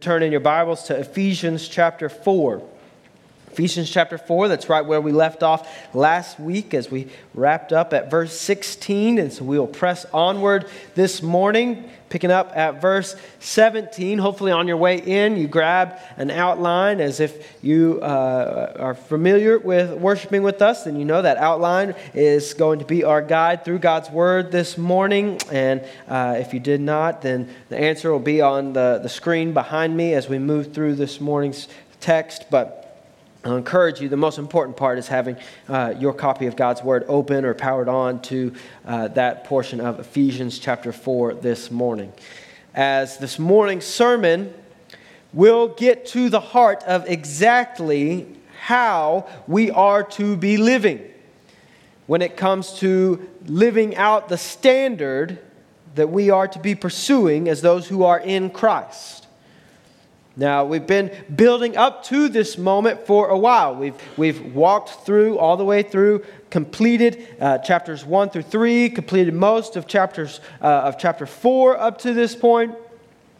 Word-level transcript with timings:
Turn 0.00 0.22
in 0.22 0.30
your 0.30 0.40
Bibles 0.40 0.84
to 0.84 0.96
Ephesians 0.96 1.66
chapter 1.66 2.08
4. 2.08 2.62
Ephesians 3.50 3.90
chapter 3.90 4.16
4, 4.16 4.46
that's 4.46 4.68
right 4.68 4.86
where 4.86 5.00
we 5.00 5.10
left 5.10 5.42
off 5.42 5.68
last 5.92 6.38
week 6.38 6.72
as 6.72 6.88
we 6.88 7.08
wrapped 7.34 7.72
up 7.72 7.92
at 7.92 8.08
verse 8.08 8.38
16. 8.38 9.18
And 9.18 9.32
so 9.32 9.42
we 9.42 9.58
will 9.58 9.66
press 9.66 10.06
onward 10.14 10.66
this 10.94 11.20
morning, 11.20 11.90
picking 12.08 12.30
up 12.30 12.52
at 12.56 12.80
verse 12.80 13.16
17. 13.40 14.18
Hopefully, 14.18 14.52
on 14.52 14.68
your 14.68 14.76
way 14.76 14.98
in, 14.98 15.36
you 15.36 15.48
grabbed 15.48 16.00
an 16.16 16.30
outline 16.30 17.00
as 17.00 17.20
if 17.20 17.56
you 17.62 18.00
uh, 18.02 18.72
are 18.78 18.94
familiar 18.94 19.58
with 19.58 19.92
worshiping 19.92 20.42
with 20.42 20.62
us, 20.62 20.84
then 20.84 20.96
you 20.96 21.04
know 21.04 21.22
that 21.22 21.36
outline 21.36 21.94
is 22.14 22.54
going 22.54 22.78
to 22.78 22.84
be 22.84 23.04
our 23.04 23.22
guide 23.22 23.64
through 23.64 23.78
God's 23.78 24.10
Word 24.10 24.52
this 24.52 24.78
morning. 24.78 25.38
And 25.50 25.84
uh, 26.06 26.36
if 26.38 26.54
you 26.54 26.60
did 26.60 26.80
not, 26.80 27.22
then 27.22 27.48
the 27.68 27.78
answer 27.78 28.10
will 28.12 28.18
be 28.18 28.40
on 28.40 28.72
the, 28.72 29.00
the 29.02 29.08
screen 29.08 29.52
behind 29.52 29.96
me 29.96 30.14
as 30.14 30.28
we 30.28 30.38
move 30.38 30.72
through 30.72 30.94
this 30.94 31.20
morning's 31.20 31.68
text. 32.00 32.46
But 32.50 32.77
I'll 33.44 33.56
encourage 33.56 34.00
you, 34.00 34.08
the 34.08 34.16
most 34.16 34.38
important 34.38 34.76
part 34.76 34.98
is 34.98 35.06
having 35.06 35.36
uh, 35.68 35.94
your 35.96 36.12
copy 36.12 36.46
of 36.46 36.56
God's 36.56 36.82
Word 36.82 37.04
open 37.06 37.44
or 37.44 37.54
powered 37.54 37.88
on 37.88 38.20
to 38.22 38.52
uh, 38.84 39.08
that 39.08 39.44
portion 39.44 39.80
of 39.80 40.00
Ephesians 40.00 40.58
chapter 40.58 40.92
4 40.92 41.34
this 41.34 41.70
morning. 41.70 42.12
As 42.74 43.18
this 43.18 43.38
morning's 43.38 43.84
sermon 43.84 44.52
will 45.32 45.68
get 45.68 46.06
to 46.06 46.28
the 46.28 46.40
heart 46.40 46.82
of 46.82 47.08
exactly 47.08 48.26
how 48.60 49.28
we 49.46 49.70
are 49.70 50.02
to 50.02 50.36
be 50.36 50.56
living 50.56 51.00
when 52.08 52.22
it 52.22 52.36
comes 52.36 52.72
to 52.80 53.28
living 53.46 53.94
out 53.94 54.28
the 54.28 54.38
standard 54.38 55.38
that 55.94 56.08
we 56.08 56.28
are 56.28 56.48
to 56.48 56.58
be 56.58 56.74
pursuing 56.74 57.48
as 57.48 57.62
those 57.62 57.86
who 57.86 58.02
are 58.02 58.18
in 58.18 58.50
Christ. 58.50 59.27
Now, 60.38 60.64
we've 60.64 60.86
been 60.86 61.10
building 61.34 61.76
up 61.76 62.04
to 62.04 62.28
this 62.28 62.56
moment 62.56 63.08
for 63.08 63.28
a 63.28 63.36
while. 63.36 63.74
We've, 63.74 63.96
we've 64.16 64.54
walked 64.54 65.04
through, 65.04 65.36
all 65.36 65.56
the 65.56 65.64
way 65.64 65.82
through, 65.82 66.24
completed 66.48 67.26
uh, 67.40 67.58
chapters 67.58 68.04
1 68.04 68.30
through 68.30 68.42
3, 68.42 68.90
completed 68.90 69.34
most 69.34 69.74
of 69.74 69.88
chapters 69.88 70.40
uh, 70.62 70.66
of 70.66 70.96
chapter 70.96 71.26
4 71.26 71.76
up 71.80 71.98
to 72.02 72.14
this 72.14 72.36
point. 72.36 72.72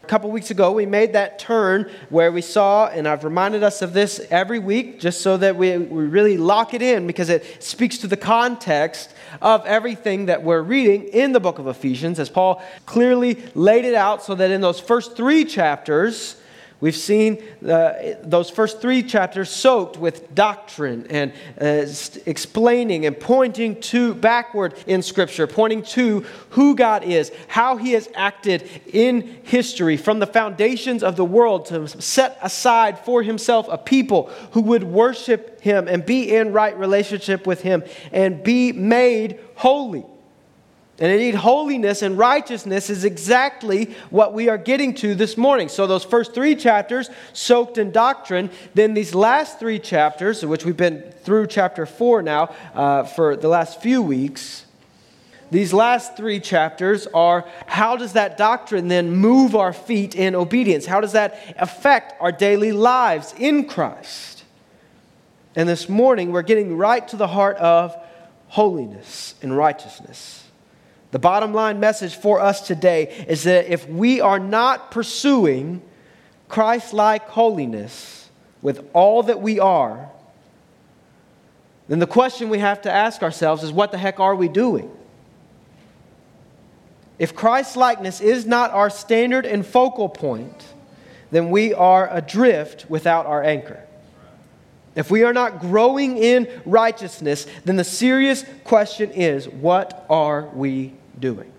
A 0.03 0.07
couple 0.07 0.29
weeks 0.29 0.51
ago, 0.51 0.73
we 0.73 0.85
made 0.85 1.13
that 1.13 1.39
turn 1.39 1.89
where 2.09 2.33
we 2.33 2.41
saw, 2.41 2.87
and 2.87 3.07
I've 3.07 3.23
reminded 3.23 3.63
us 3.63 3.81
of 3.81 3.93
this 3.93 4.19
every 4.29 4.59
week 4.59 4.99
just 4.99 5.21
so 5.21 5.37
that 5.37 5.55
we, 5.55 5.77
we 5.77 6.03
really 6.03 6.35
lock 6.35 6.73
it 6.73 6.81
in 6.81 7.07
because 7.07 7.29
it 7.29 7.63
speaks 7.63 7.99
to 7.99 8.07
the 8.07 8.17
context 8.17 9.13
of 9.41 9.65
everything 9.65 10.25
that 10.25 10.43
we're 10.43 10.63
reading 10.63 11.03
in 11.03 11.31
the 11.31 11.39
book 11.39 11.59
of 11.59 11.67
Ephesians, 11.67 12.19
as 12.19 12.29
Paul 12.29 12.61
clearly 12.85 13.41
laid 13.55 13.85
it 13.85 13.95
out 13.95 14.21
so 14.21 14.35
that 14.35 14.51
in 14.51 14.59
those 14.59 14.81
first 14.81 15.15
three 15.15 15.45
chapters, 15.45 16.35
We've 16.81 16.95
seen 16.95 17.43
uh, 17.67 17.93
those 18.23 18.49
first 18.49 18.79
three 18.79 19.03
chapters 19.03 19.49
soaked 19.49 19.97
with 19.97 20.33
doctrine 20.33 21.07
and 21.09 21.33
uh, 21.59 21.85
explaining 22.25 23.05
and 23.05 23.19
pointing 23.19 23.81
to 23.81 24.13
backward 24.13 24.75
in 24.87 25.01
Scripture, 25.01 25.45
pointing 25.45 25.83
to 25.83 26.21
who 26.51 26.75
God 26.75 27.03
is, 27.03 27.33
how 27.49 27.75
He 27.75 27.91
has 27.93 28.07
acted 28.15 28.69
in 28.93 29.39
history 29.43 29.97
from 29.97 30.19
the 30.19 30.27
foundations 30.27 31.03
of 31.03 31.17
the 31.17 31.25
world 31.25 31.65
to 31.65 31.85
set 32.01 32.37
aside 32.41 32.99
for 32.99 33.23
Himself 33.23 33.67
a 33.69 33.77
people 33.77 34.31
who 34.51 34.61
would 34.61 34.85
worship 34.85 35.59
Him 35.59 35.89
and 35.89 36.05
be 36.05 36.33
in 36.33 36.53
right 36.53 36.77
relationship 36.79 37.45
with 37.45 37.61
Him 37.61 37.83
and 38.13 38.41
be 38.41 38.71
made 38.71 39.37
holy. 39.55 40.05
And 40.99 41.11
indeed, 41.13 41.35
holiness 41.35 42.01
and 42.01 42.17
righteousness 42.17 42.89
is 42.89 43.05
exactly 43.05 43.95
what 44.09 44.33
we 44.33 44.49
are 44.49 44.57
getting 44.57 44.93
to 44.95 45.15
this 45.15 45.37
morning. 45.37 45.69
So, 45.69 45.87
those 45.87 46.03
first 46.03 46.33
three 46.33 46.55
chapters 46.55 47.09
soaked 47.31 47.77
in 47.77 47.91
doctrine, 47.91 48.49
then 48.73 48.93
these 48.93 49.15
last 49.15 49.59
three 49.59 49.79
chapters, 49.79 50.45
which 50.45 50.65
we've 50.65 50.75
been 50.75 51.13
through 51.23 51.47
chapter 51.47 51.85
four 51.85 52.21
now 52.21 52.53
uh, 52.73 53.03
for 53.03 53.37
the 53.37 53.47
last 53.47 53.81
few 53.81 54.01
weeks, 54.01 54.65
these 55.51 55.73
last 55.73 56.17
three 56.17 56.41
chapters 56.41 57.07
are 57.07 57.47
how 57.65 57.95
does 57.95 58.13
that 58.13 58.37
doctrine 58.37 58.89
then 58.89 59.11
move 59.11 59.55
our 59.55 59.73
feet 59.73 60.15
in 60.15 60.35
obedience? 60.35 60.85
How 60.85 60.99
does 60.99 61.13
that 61.13 61.55
affect 61.57 62.21
our 62.21 62.31
daily 62.31 62.73
lives 62.73 63.33
in 63.37 63.67
Christ? 63.67 64.43
And 65.55 65.67
this 65.67 65.87
morning, 65.87 66.31
we're 66.31 66.41
getting 66.41 66.77
right 66.77 67.07
to 67.07 67.15
the 67.15 67.27
heart 67.27 67.57
of 67.57 67.95
holiness 68.47 69.35
and 69.41 69.55
righteousness. 69.55 70.38
The 71.11 71.19
bottom 71.19 71.53
line 71.53 71.79
message 71.79 72.15
for 72.15 72.39
us 72.39 72.65
today 72.65 73.25
is 73.27 73.43
that 73.43 73.71
if 73.71 73.87
we 73.89 74.21
are 74.21 74.39
not 74.39 74.91
pursuing 74.91 75.81
Christ 76.47 76.93
like 76.93 77.27
holiness 77.29 78.29
with 78.61 78.87
all 78.93 79.23
that 79.23 79.41
we 79.41 79.59
are, 79.59 80.09
then 81.87 81.99
the 81.99 82.07
question 82.07 82.49
we 82.49 82.59
have 82.59 82.83
to 82.83 82.91
ask 82.91 83.23
ourselves 83.23 83.63
is 83.63 83.71
what 83.71 83.91
the 83.91 83.97
heck 83.97 84.19
are 84.19 84.35
we 84.35 84.47
doing? 84.47 84.91
If 87.17 87.35
Christ 87.35 87.75
likeness 87.75 88.21
is 88.21 88.45
not 88.45 88.71
our 88.71 88.89
standard 88.89 89.45
and 89.45 89.65
focal 89.65 90.07
point, 90.07 90.65
then 91.31 91.49
we 91.49 91.73
are 91.73 92.07
adrift 92.11 92.85
without 92.89 93.25
our 93.25 93.43
anchor. 93.43 93.83
If 94.99 95.09
we 95.09 95.23
are 95.23 95.31
not 95.31 95.61
growing 95.61 96.17
in 96.17 96.49
righteousness, 96.65 97.47
then 97.63 97.77
the 97.77 97.85
serious 97.85 98.43
question 98.65 99.11
is 99.11 99.47
what 99.47 100.05
are 100.09 100.49
we 100.53 100.93
doing. 101.17 101.49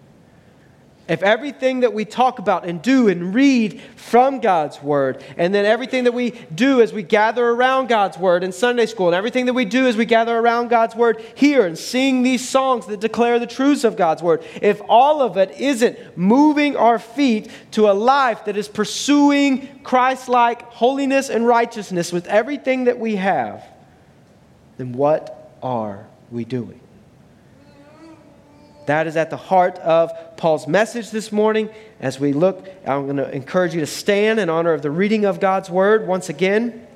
If 1.10 1.24
everything 1.24 1.80
that 1.80 1.92
we 1.92 2.04
talk 2.04 2.38
about 2.38 2.64
and 2.64 2.80
do 2.80 3.08
and 3.08 3.34
read 3.34 3.80
from 3.96 4.38
God's 4.38 4.80
Word, 4.80 5.24
and 5.36 5.52
then 5.52 5.66
everything 5.66 6.04
that 6.04 6.14
we 6.14 6.30
do 6.54 6.80
as 6.80 6.92
we 6.92 7.02
gather 7.02 7.44
around 7.44 7.88
God's 7.88 8.16
Word 8.16 8.44
in 8.44 8.52
Sunday 8.52 8.86
school, 8.86 9.08
and 9.08 9.16
everything 9.16 9.46
that 9.46 9.52
we 9.52 9.64
do 9.64 9.88
as 9.88 9.96
we 9.96 10.04
gather 10.04 10.38
around 10.38 10.68
God's 10.68 10.94
Word 10.94 11.20
here 11.34 11.66
and 11.66 11.76
sing 11.76 12.22
these 12.22 12.48
songs 12.48 12.86
that 12.86 13.00
declare 13.00 13.40
the 13.40 13.48
truths 13.48 13.82
of 13.82 13.96
God's 13.96 14.22
Word, 14.22 14.44
if 14.62 14.80
all 14.88 15.20
of 15.20 15.36
it 15.36 15.50
isn't 15.58 16.16
moving 16.16 16.76
our 16.76 17.00
feet 17.00 17.50
to 17.72 17.90
a 17.90 17.92
life 17.92 18.44
that 18.44 18.56
is 18.56 18.68
pursuing 18.68 19.80
Christ 19.82 20.28
like 20.28 20.62
holiness 20.62 21.28
and 21.28 21.44
righteousness 21.44 22.12
with 22.12 22.28
everything 22.28 22.84
that 22.84 23.00
we 23.00 23.16
have, 23.16 23.66
then 24.78 24.92
what 24.92 25.50
are 25.60 26.06
we 26.30 26.44
doing? 26.44 26.78
That 28.86 29.06
is 29.06 29.16
at 29.16 29.30
the 29.30 29.36
heart 29.36 29.78
of 29.78 30.10
Paul's 30.36 30.66
message 30.66 31.10
this 31.10 31.30
morning. 31.30 31.70
As 32.00 32.18
we 32.18 32.32
look, 32.32 32.68
I'm 32.86 33.04
going 33.04 33.16
to 33.16 33.30
encourage 33.30 33.74
you 33.74 33.80
to 33.80 33.86
stand 33.86 34.40
in 34.40 34.48
honor 34.48 34.72
of 34.72 34.82
the 34.82 34.90
reading 34.90 35.24
of 35.24 35.38
God's 35.40 35.70
word 35.70 36.06
once 36.06 36.28
again 36.28 36.86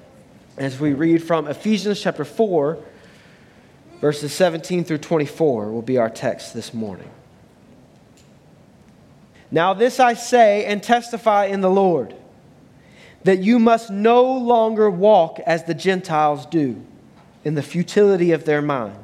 as 0.56 0.78
we 0.78 0.92
read 0.92 1.22
from 1.22 1.48
Ephesians 1.48 2.00
chapter 2.00 2.24
4, 2.24 2.78
verses 4.00 4.32
17 4.32 4.84
through 4.84 4.98
24 4.98 5.72
will 5.72 5.82
be 5.82 5.98
our 5.98 6.10
text 6.10 6.54
this 6.54 6.72
morning. 6.72 7.10
Now, 9.50 9.74
this 9.74 9.98
I 9.98 10.14
say 10.14 10.64
and 10.64 10.82
testify 10.82 11.46
in 11.46 11.60
the 11.60 11.70
Lord 11.70 12.14
that 13.24 13.38
you 13.38 13.58
must 13.58 13.90
no 13.90 14.24
longer 14.24 14.88
walk 14.90 15.40
as 15.46 15.64
the 15.64 15.74
Gentiles 15.74 16.46
do 16.46 16.84
in 17.44 17.54
the 17.54 17.62
futility 17.62 18.32
of 18.32 18.44
their 18.44 18.62
minds. 18.62 19.03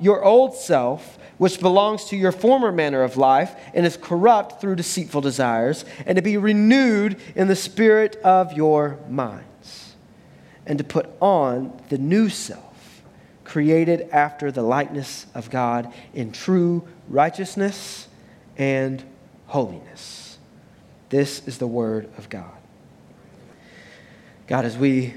your 0.00 0.24
old 0.24 0.54
self, 0.54 1.18
which 1.38 1.60
belongs 1.60 2.06
to 2.06 2.16
your 2.16 2.32
former 2.32 2.72
manner 2.72 3.02
of 3.02 3.16
life 3.16 3.54
and 3.74 3.84
is 3.84 3.96
corrupt 3.96 4.60
through 4.60 4.76
deceitful 4.76 5.20
desires, 5.20 5.84
and 6.06 6.16
to 6.16 6.22
be 6.22 6.36
renewed 6.36 7.20
in 7.34 7.48
the 7.48 7.56
spirit 7.56 8.16
of 8.24 8.52
your 8.52 8.98
minds, 9.08 9.94
and 10.64 10.78
to 10.78 10.84
put 10.84 11.08
on 11.20 11.78
the 11.88 11.98
new 11.98 12.28
self, 12.28 13.02
created 13.44 14.08
after 14.10 14.50
the 14.50 14.62
likeness 14.62 15.26
of 15.34 15.50
God 15.50 15.92
in 16.14 16.32
true 16.32 16.86
righteousness 17.08 18.08
and 18.56 19.04
holiness. 19.46 20.38
This 21.08 21.46
is 21.46 21.58
the 21.58 21.66
word 21.66 22.08
of 22.18 22.28
God. 22.28 22.50
God, 24.46 24.64
as 24.64 24.76
we 24.76 25.14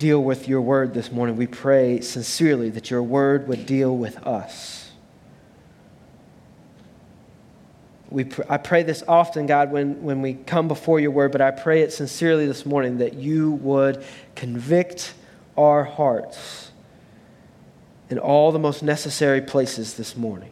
deal 0.00 0.20
with 0.20 0.48
your 0.48 0.60
word 0.60 0.94
this 0.94 1.12
morning, 1.12 1.36
we 1.36 1.46
pray 1.46 2.00
sincerely 2.00 2.70
that 2.70 2.90
your 2.90 3.04
word 3.04 3.46
would 3.46 3.66
deal 3.66 3.96
with 3.96 4.16
us. 4.26 4.80
we 8.10 8.24
pr- 8.24 8.42
I 8.48 8.58
pray 8.58 8.82
this 8.82 9.02
often, 9.06 9.46
God, 9.46 9.70
when, 9.70 10.02
when 10.02 10.20
we 10.20 10.34
come 10.34 10.68
before 10.68 11.00
your 11.00 11.12
word, 11.12 11.32
but 11.32 11.40
I 11.40 11.52
pray 11.52 11.82
it 11.82 11.92
sincerely 11.92 12.46
this 12.46 12.66
morning 12.66 12.98
that 12.98 13.14
you 13.14 13.52
would 13.52 14.04
convict 14.34 15.14
our 15.56 15.84
hearts 15.84 16.72
in 18.10 18.18
all 18.18 18.50
the 18.50 18.58
most 18.58 18.82
necessary 18.82 19.40
places 19.40 19.94
this 19.94 20.16
morning. 20.16 20.50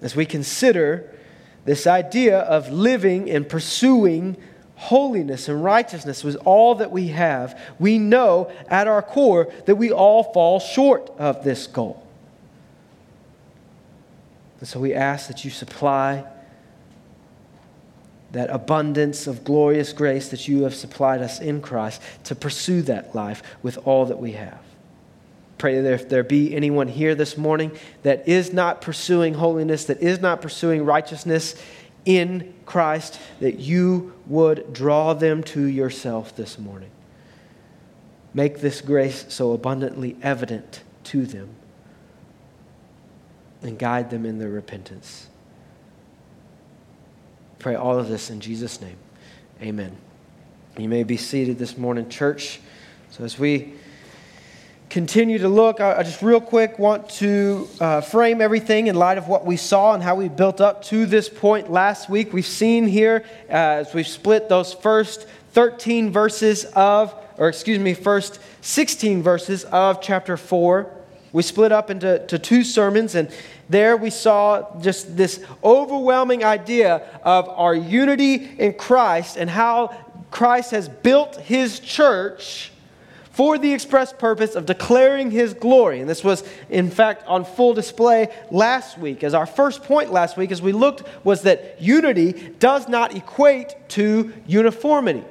As 0.00 0.16
we 0.16 0.26
consider 0.26 1.08
this 1.64 1.86
idea 1.86 2.40
of 2.40 2.72
living 2.72 3.30
and 3.30 3.48
pursuing 3.48 4.36
holiness 4.82 5.48
and 5.48 5.62
righteousness 5.62 6.24
was 6.24 6.34
all 6.36 6.74
that 6.74 6.90
we 6.90 7.08
have, 7.08 7.58
we 7.78 7.98
know 7.98 8.50
at 8.68 8.88
our 8.88 9.00
core 9.00 9.52
that 9.66 9.76
we 9.76 9.92
all 9.92 10.32
fall 10.32 10.58
short 10.58 11.08
of 11.18 11.44
this 11.44 11.68
goal. 11.68 12.04
And 14.58 14.68
so 14.68 14.80
we 14.80 14.92
ask 14.92 15.28
that 15.28 15.44
you 15.44 15.52
supply 15.52 16.24
that 18.32 18.50
abundance 18.50 19.28
of 19.28 19.44
glorious 19.44 19.92
grace 19.92 20.30
that 20.30 20.48
you 20.48 20.64
have 20.64 20.74
supplied 20.74 21.22
us 21.22 21.40
in 21.40 21.60
Christ 21.60 22.02
to 22.24 22.34
pursue 22.34 22.82
that 22.82 23.14
life 23.14 23.42
with 23.62 23.78
all 23.84 24.06
that 24.06 24.18
we 24.18 24.32
have. 24.32 24.62
Pray 25.58 25.80
that 25.80 25.92
if 25.92 26.08
there 26.08 26.24
be 26.24 26.56
anyone 26.56 26.88
here 26.88 27.14
this 27.14 27.38
morning 27.38 27.70
that 28.02 28.26
is 28.26 28.52
not 28.52 28.80
pursuing 28.80 29.34
holiness, 29.34 29.84
that 29.84 30.02
is 30.02 30.20
not 30.20 30.42
pursuing 30.42 30.84
righteousness 30.84 31.54
in 32.04 32.54
Christ, 32.66 33.20
that 33.40 33.58
you 33.58 34.14
would 34.26 34.72
draw 34.72 35.14
them 35.14 35.42
to 35.44 35.64
yourself 35.64 36.34
this 36.34 36.58
morning. 36.58 36.90
Make 38.34 38.60
this 38.60 38.80
grace 38.80 39.26
so 39.28 39.52
abundantly 39.52 40.16
evident 40.22 40.82
to 41.04 41.26
them 41.26 41.50
and 43.62 43.78
guide 43.78 44.10
them 44.10 44.26
in 44.26 44.38
their 44.38 44.48
repentance. 44.48 45.28
Pray 47.58 47.74
all 47.74 47.98
of 47.98 48.08
this 48.08 48.30
in 48.30 48.40
Jesus' 48.40 48.80
name. 48.80 48.96
Amen. 49.60 49.96
You 50.78 50.88
may 50.88 51.04
be 51.04 51.16
seated 51.16 51.58
this 51.58 51.76
morning, 51.76 52.08
church. 52.08 52.60
So, 53.10 53.24
as 53.24 53.38
we 53.38 53.74
continue 54.92 55.38
to 55.38 55.48
look, 55.48 55.80
I 55.80 56.02
just 56.02 56.20
real 56.20 56.38
quick 56.38 56.78
want 56.78 57.08
to 57.12 57.66
uh, 57.80 58.02
frame 58.02 58.42
everything 58.42 58.88
in 58.88 58.94
light 58.94 59.16
of 59.16 59.26
what 59.26 59.46
we 59.46 59.56
saw 59.56 59.94
and 59.94 60.02
how 60.02 60.16
we 60.16 60.28
built 60.28 60.60
up 60.60 60.84
to 60.84 61.06
this 61.06 61.30
point 61.30 61.70
last 61.70 62.10
week. 62.10 62.34
We've 62.34 62.44
seen 62.44 62.86
here, 62.86 63.24
uh, 63.48 63.52
as 63.52 63.94
we've 63.94 64.06
split 64.06 64.50
those 64.50 64.74
first 64.74 65.26
13 65.52 66.12
verses 66.12 66.66
of, 66.76 67.14
or 67.38 67.48
excuse 67.48 67.78
me, 67.78 67.94
first 67.94 68.38
16 68.60 69.22
verses 69.22 69.64
of 69.64 70.02
chapter 70.02 70.36
4. 70.36 70.94
We 71.32 71.42
split 71.42 71.72
up 71.72 71.88
into 71.88 72.26
to 72.26 72.38
two 72.38 72.62
sermons, 72.62 73.14
and 73.14 73.30
there 73.70 73.96
we 73.96 74.10
saw 74.10 74.78
just 74.82 75.16
this 75.16 75.42
overwhelming 75.64 76.44
idea 76.44 76.96
of 77.22 77.48
our 77.48 77.74
unity 77.74 78.34
in 78.58 78.74
Christ 78.74 79.38
and 79.38 79.48
how 79.48 79.96
Christ 80.30 80.72
has 80.72 80.90
built 80.90 81.36
his 81.36 81.80
church 81.80 82.71
for 83.32 83.56
the 83.58 83.72
express 83.72 84.12
purpose 84.12 84.54
of 84.54 84.66
declaring 84.66 85.30
his 85.30 85.54
glory. 85.54 86.00
And 86.00 86.08
this 86.08 86.22
was, 86.22 86.44
in 86.68 86.90
fact, 86.90 87.26
on 87.26 87.44
full 87.44 87.74
display 87.74 88.28
last 88.50 88.98
week. 88.98 89.24
As 89.24 89.34
our 89.34 89.46
first 89.46 89.82
point 89.82 90.12
last 90.12 90.36
week, 90.36 90.52
as 90.52 90.60
we 90.60 90.72
looked, 90.72 91.02
was 91.24 91.42
that 91.42 91.80
unity 91.80 92.32
does 92.58 92.88
not 92.88 93.16
equate 93.16 93.74
to 93.90 94.32
uniformity. 94.46 95.24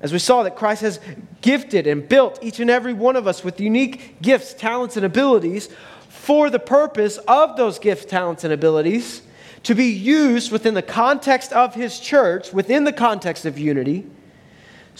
As 0.00 0.12
we 0.12 0.18
saw 0.18 0.42
that 0.42 0.56
Christ 0.56 0.82
has 0.82 0.98
gifted 1.42 1.86
and 1.86 2.08
built 2.08 2.38
each 2.42 2.58
and 2.58 2.70
every 2.70 2.92
one 2.92 3.16
of 3.16 3.26
us 3.26 3.44
with 3.44 3.60
unique 3.60 4.20
gifts, 4.20 4.52
talents, 4.54 4.96
and 4.96 5.06
abilities 5.06 5.68
for 6.08 6.50
the 6.50 6.58
purpose 6.58 7.18
of 7.28 7.56
those 7.56 7.78
gifts, 7.78 8.04
talents, 8.04 8.42
and 8.42 8.52
abilities 8.52 9.22
to 9.62 9.74
be 9.74 9.86
used 9.86 10.50
within 10.50 10.74
the 10.74 10.82
context 10.82 11.52
of 11.52 11.74
his 11.74 12.00
church, 12.00 12.52
within 12.52 12.84
the 12.84 12.92
context 12.92 13.44
of 13.44 13.58
unity, 13.58 14.06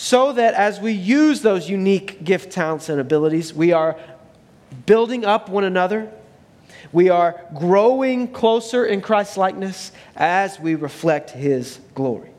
so 0.01 0.33
that 0.33 0.55
as 0.55 0.81
we 0.81 0.93
use 0.93 1.43
those 1.43 1.69
unique 1.69 2.25
gift, 2.25 2.51
talents, 2.51 2.89
and 2.89 2.99
abilities, 2.99 3.53
we 3.53 3.71
are 3.73 3.99
building 4.87 5.27
up 5.27 5.51
one 5.51 5.63
another. 5.63 6.11
We 6.91 7.11
are 7.11 7.45
growing 7.55 8.29
closer 8.29 8.87
in 8.87 9.03
Christ's 9.03 9.37
likeness 9.37 9.93
as 10.17 10.59
we 10.59 10.75
reflect 10.75 11.29
his 11.29 11.81
glory. 11.95 12.31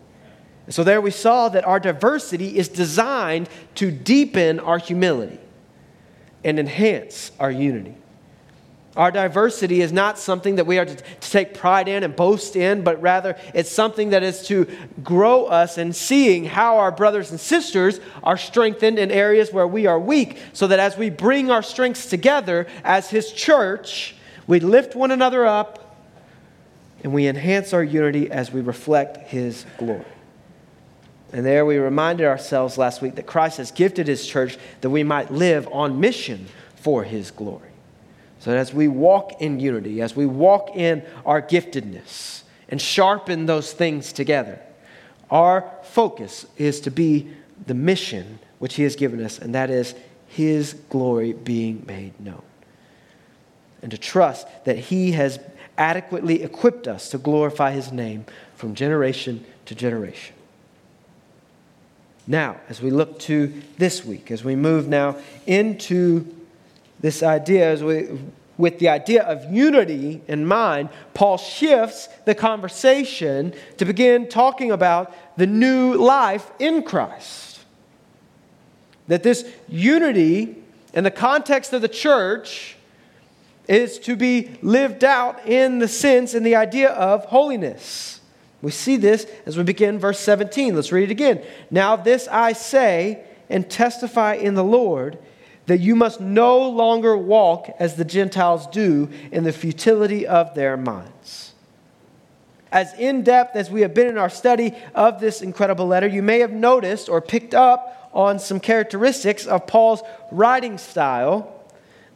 so 0.70 0.84
there 0.84 1.02
we 1.02 1.12
saw 1.12 1.50
that 1.50 1.64
our 1.64 1.80
diversity 1.80 2.58
is 2.58 2.68
designed 2.68 3.48
to 3.76 3.92
deepen 3.92 4.60
our 4.60 4.80
humility 4.80 5.38
and 6.44 6.60
enhance 6.60 7.32
our 7.40 7.52
unity. 7.52 7.94
Our 8.98 9.10
diversity 9.10 9.80
is 9.80 9.94
not 9.94 10.20
something 10.20 10.58
that 10.58 10.68
we 10.68 10.78
are 10.78 10.84
to, 10.84 10.96
to, 10.96 11.32
take 11.32 11.54
pride 11.54 11.88
in 11.88 12.04
and 12.04 12.14
boast 12.14 12.58
in, 12.58 12.84
but 12.84 13.02
rather 13.02 13.38
it's 13.54 13.72
something 13.72 14.10
that 14.10 14.22
is 14.22 14.46
to 14.48 14.68
grow 15.02 15.46
us 15.46 15.78
in 15.78 15.94
seeing 15.94 16.44
how 16.44 16.78
our 16.78 16.92
brothers 16.92 17.32
and 17.32 17.40
sisters 17.40 18.02
are 18.22 18.36
strengthened 18.36 19.00
in 19.00 19.10
areas 19.10 19.54
where 19.54 19.68
we 19.68 19.86
are 19.86 19.98
weak, 19.98 20.40
so 20.52 20.68
that 20.68 20.80
as 20.80 20.98
we 20.98 21.10
bring 21.10 21.50
our 21.50 21.64
strengths 21.64 22.08
together 22.08 22.68
as 22.84 23.10
His 23.10 23.32
church, 23.32 24.14
we 24.46 24.60
lift 24.60 24.94
one 24.94 25.12
another 25.12 25.46
up 25.46 25.96
and 27.02 27.14
we 27.14 27.28
enhance 27.28 27.74
our 27.74 27.84
unity 27.84 28.30
as 28.30 28.52
we 28.52 28.60
reflect 28.60 29.30
His 29.30 29.66
glory. 29.78 30.04
And 31.32 31.46
there 31.46 31.66
we 31.66 31.78
reminded 31.78 32.28
ourselves 32.28 32.78
last 32.78 33.02
week 33.02 33.16
that 33.16 33.26
Christ 33.26 33.56
has 33.56 33.72
gifted 33.72 34.10
His 34.10 34.28
church 34.28 34.58
that 34.82 34.90
we 34.90 35.04
might 35.04 35.32
live 35.32 35.70
on 35.72 36.02
mission 36.02 36.48
for 36.76 37.06
His 37.06 37.32
glory. 37.32 37.71
So 38.42 38.58
as 38.58 38.74
we 38.74 38.88
walk 38.88 39.40
in 39.40 39.60
unity, 39.60 40.02
as 40.02 40.16
we 40.16 40.26
walk 40.26 40.76
in 40.76 41.06
our 41.28 41.44
giftedness 41.44 42.42
and 42.70 42.82
sharpen 42.82 43.46
those 43.46 43.72
things 43.72 44.12
together, 44.12 44.60
our 45.30 45.72
focus 45.84 46.48
is 46.58 46.82
to 46.82 46.90
be 46.90 47.30
the 47.68 47.76
mission 47.76 48.40
which 48.58 48.74
He 48.74 48.84
has 48.84 48.96
given 48.96 49.24
us, 49.24 49.38
and 49.38 49.54
that 49.54 49.70
is 49.70 49.94
His 50.28 50.74
glory 50.90 51.34
being 51.34 51.84
made 51.88 52.20
known. 52.20 52.42
And 53.84 53.92
to 53.92 53.98
trust 54.00 54.48
that 54.66 54.78
He 54.80 55.12
has 55.12 55.40
adequately 55.78 56.42
equipped 56.42 56.88
us 56.88 57.12
to 57.12 57.20
glorify 57.20 57.74
His 57.74 57.92
name 57.92 58.26
from 58.56 58.74
generation 58.74 59.46
to 59.68 59.76
generation. 59.76 60.36
Now, 62.26 62.60
as 62.70 62.82
we 62.82 62.90
look 62.90 63.20
to 63.20 63.54
this 63.78 64.04
week, 64.04 64.32
as 64.32 64.44
we 64.44 64.56
move 64.56 64.88
now 64.88 65.18
into 65.46 66.26
this 67.02 67.24
idea, 67.24 67.70
as 67.70 67.84
we, 67.84 68.08
with 68.58 68.80
the 68.80 68.90
idea 68.90 69.24
of 69.24 69.52
unity 69.52 70.22
in 70.28 70.46
mind, 70.46 70.90
Paul 71.14 71.38
shifts 71.38 72.08
the 72.26 72.36
conversation 72.36 73.54
to 73.78 73.86
begin 73.86 74.30
talking 74.30 74.72
about 74.72 75.14
the 75.38 75.48
new 75.48 75.96
life 75.96 76.50
in 76.60 76.84
Christ. 76.84 77.60
That 79.08 79.24
this 79.24 79.46
unity 79.68 80.56
in 80.94 81.04
the 81.04 81.12
context 81.12 81.74
of 81.74 81.82
the 81.82 81.90
church 81.90 82.78
is 83.68 83.98
to 84.00 84.16
be 84.16 84.52
lived 84.62 85.04
out 85.04 85.48
in 85.48 85.80
the 85.80 85.88
sense 85.88 86.34
and 86.34 86.46
the 86.46 86.56
idea 86.56 86.90
of 86.90 87.26
holiness. 87.26 88.20
We 88.62 88.72
see 88.72 88.98
this 88.98 89.26
as 89.46 89.58
we 89.58 89.64
begin 89.64 89.98
verse 89.98 90.20
17. 90.20 90.76
Let's 90.76 90.92
read 90.92 91.06
it 91.06 91.12
again. 91.12 91.44
Now, 91.72 91.96
this 91.96 92.28
I 92.28 92.54
say 92.54 93.24
and 93.50 93.70
testify 93.70 94.36
in 94.36 94.54
the 94.54 94.64
Lord 94.64 95.18
that 95.72 95.80
you 95.80 95.96
must 95.96 96.20
no 96.20 96.68
longer 96.68 97.16
walk 97.16 97.74
as 97.80 97.96
the 97.96 98.04
Gentiles 98.04 98.68
do 98.68 99.08
in 99.32 99.46
the 99.46 99.54
futility 99.54 100.28
of 100.28 100.54
their 100.54 100.76
minds. 100.76 101.54
As 102.74 102.94
in 102.96 103.24
depth 103.24 103.56
as 103.56 103.72
we 103.72 103.80
have 103.80 103.94
been 103.94 104.08
in 104.08 104.18
our 104.18 104.30
study 104.30 104.76
of 104.94 105.22
this 105.22 105.42
incredible 105.42 105.88
letter, 105.88 106.08
you 106.08 106.22
may 106.22 106.40
have 106.40 106.52
noticed 106.52 107.08
or 107.08 107.22
picked 107.22 107.54
up 107.54 108.10
on 108.12 108.38
some 108.38 108.60
characteristics 108.60 109.46
of 109.46 109.66
Paul's 109.66 110.02
writing 110.30 110.78
style 110.78 111.64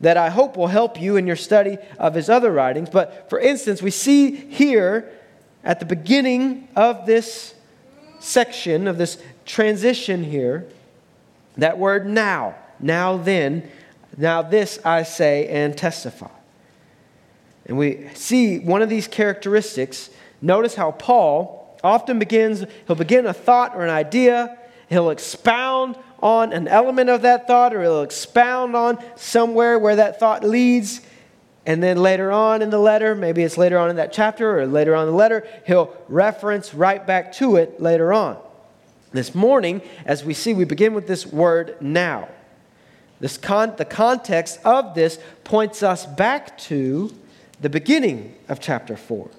that 0.02 0.18
I 0.18 0.30
hope 0.30 0.58
will 0.58 0.68
help 0.68 1.00
you 1.00 1.16
in 1.16 1.26
your 1.26 1.38
study 1.38 1.78
of 1.98 2.14
his 2.14 2.28
other 2.28 2.52
writings. 2.52 2.90
But 2.90 3.30
for 3.30 3.40
instance, 3.40 3.82
we 3.82 3.90
see 3.90 4.36
here 4.36 5.10
at 5.64 5.80
the 5.80 5.86
beginning 5.86 6.68
of 6.76 7.06
this 7.06 7.56
section, 8.20 8.86
of 8.90 8.98
this 8.98 9.18
transition 9.46 10.26
here, 10.26 10.68
that 11.56 11.78
word 11.78 12.06
now. 12.06 12.56
Now 12.80 13.18
then, 13.18 13.70
now 14.18 14.42
this 14.42 14.80
I 14.86 15.04
say 15.04 15.48
and 15.48 15.78
testify. 15.78 16.30
And 17.66 17.78
we 17.78 18.08
see 18.14 18.60
one 18.60 18.82
of 18.82 18.90
these 18.90 19.08
characteristics. 19.08 20.10
Notice 20.42 20.76
how 20.76 20.92
Paul 20.92 21.78
often 21.84 22.20
begins, 22.20 22.66
he'll 22.88 22.96
begin 22.96 23.26
a 23.26 23.34
thought 23.34 23.76
or 23.76 23.84
an 23.84 23.90
idea, 23.90 24.58
he'll 24.90 25.10
expound 25.10 25.96
on 26.22 26.54
an 26.54 26.68
element 26.68 27.10
of 27.10 27.22
that 27.24 27.48
thought, 27.48 27.74
or 27.74 27.82
he'll 27.82 28.02
expound 28.02 28.76
on 28.76 28.98
somewhere 29.16 29.78
where 29.78 29.96
that 29.96 30.20
thought 30.20 30.44
leads. 30.44 31.02
And 31.68 31.82
then 31.82 31.98
later 31.98 32.32
on 32.32 32.62
in 32.62 32.70
the 32.70 32.80
letter, 32.80 33.16
maybe 33.16 33.44
it's 33.44 33.58
later 33.58 33.78
on 33.78 33.90
in 33.90 33.96
that 33.96 34.14
chapter 34.14 34.60
or 34.60 34.68
later 34.68 34.96
on 34.96 35.08
in 35.08 35.12
the 35.12 35.18
letter, 35.18 35.48
he'll 35.66 35.96
reference 36.08 36.74
right 36.74 37.06
back 37.06 37.34
to 37.34 37.56
it 37.56 37.82
later 37.82 38.14
on. 38.14 38.38
This 39.12 39.34
morning, 39.34 39.82
as 40.06 40.24
we 40.24 40.34
see, 40.34 40.54
we 40.54 40.66
begin 40.66 40.94
with 40.94 41.08
this 41.08 41.26
word 41.26 41.78
now. 41.82 42.28
This 43.20 43.38
con- 43.38 43.74
the 43.78 43.86
context 43.86 44.60
of 44.66 44.94
this 44.94 45.20
points 45.44 45.84
us 45.84 46.06
back 46.06 46.58
to 46.60 47.14
the 47.62 47.70
beginning 47.70 48.36
of 48.50 48.60
chapter 48.60 48.98
4, 48.98 49.30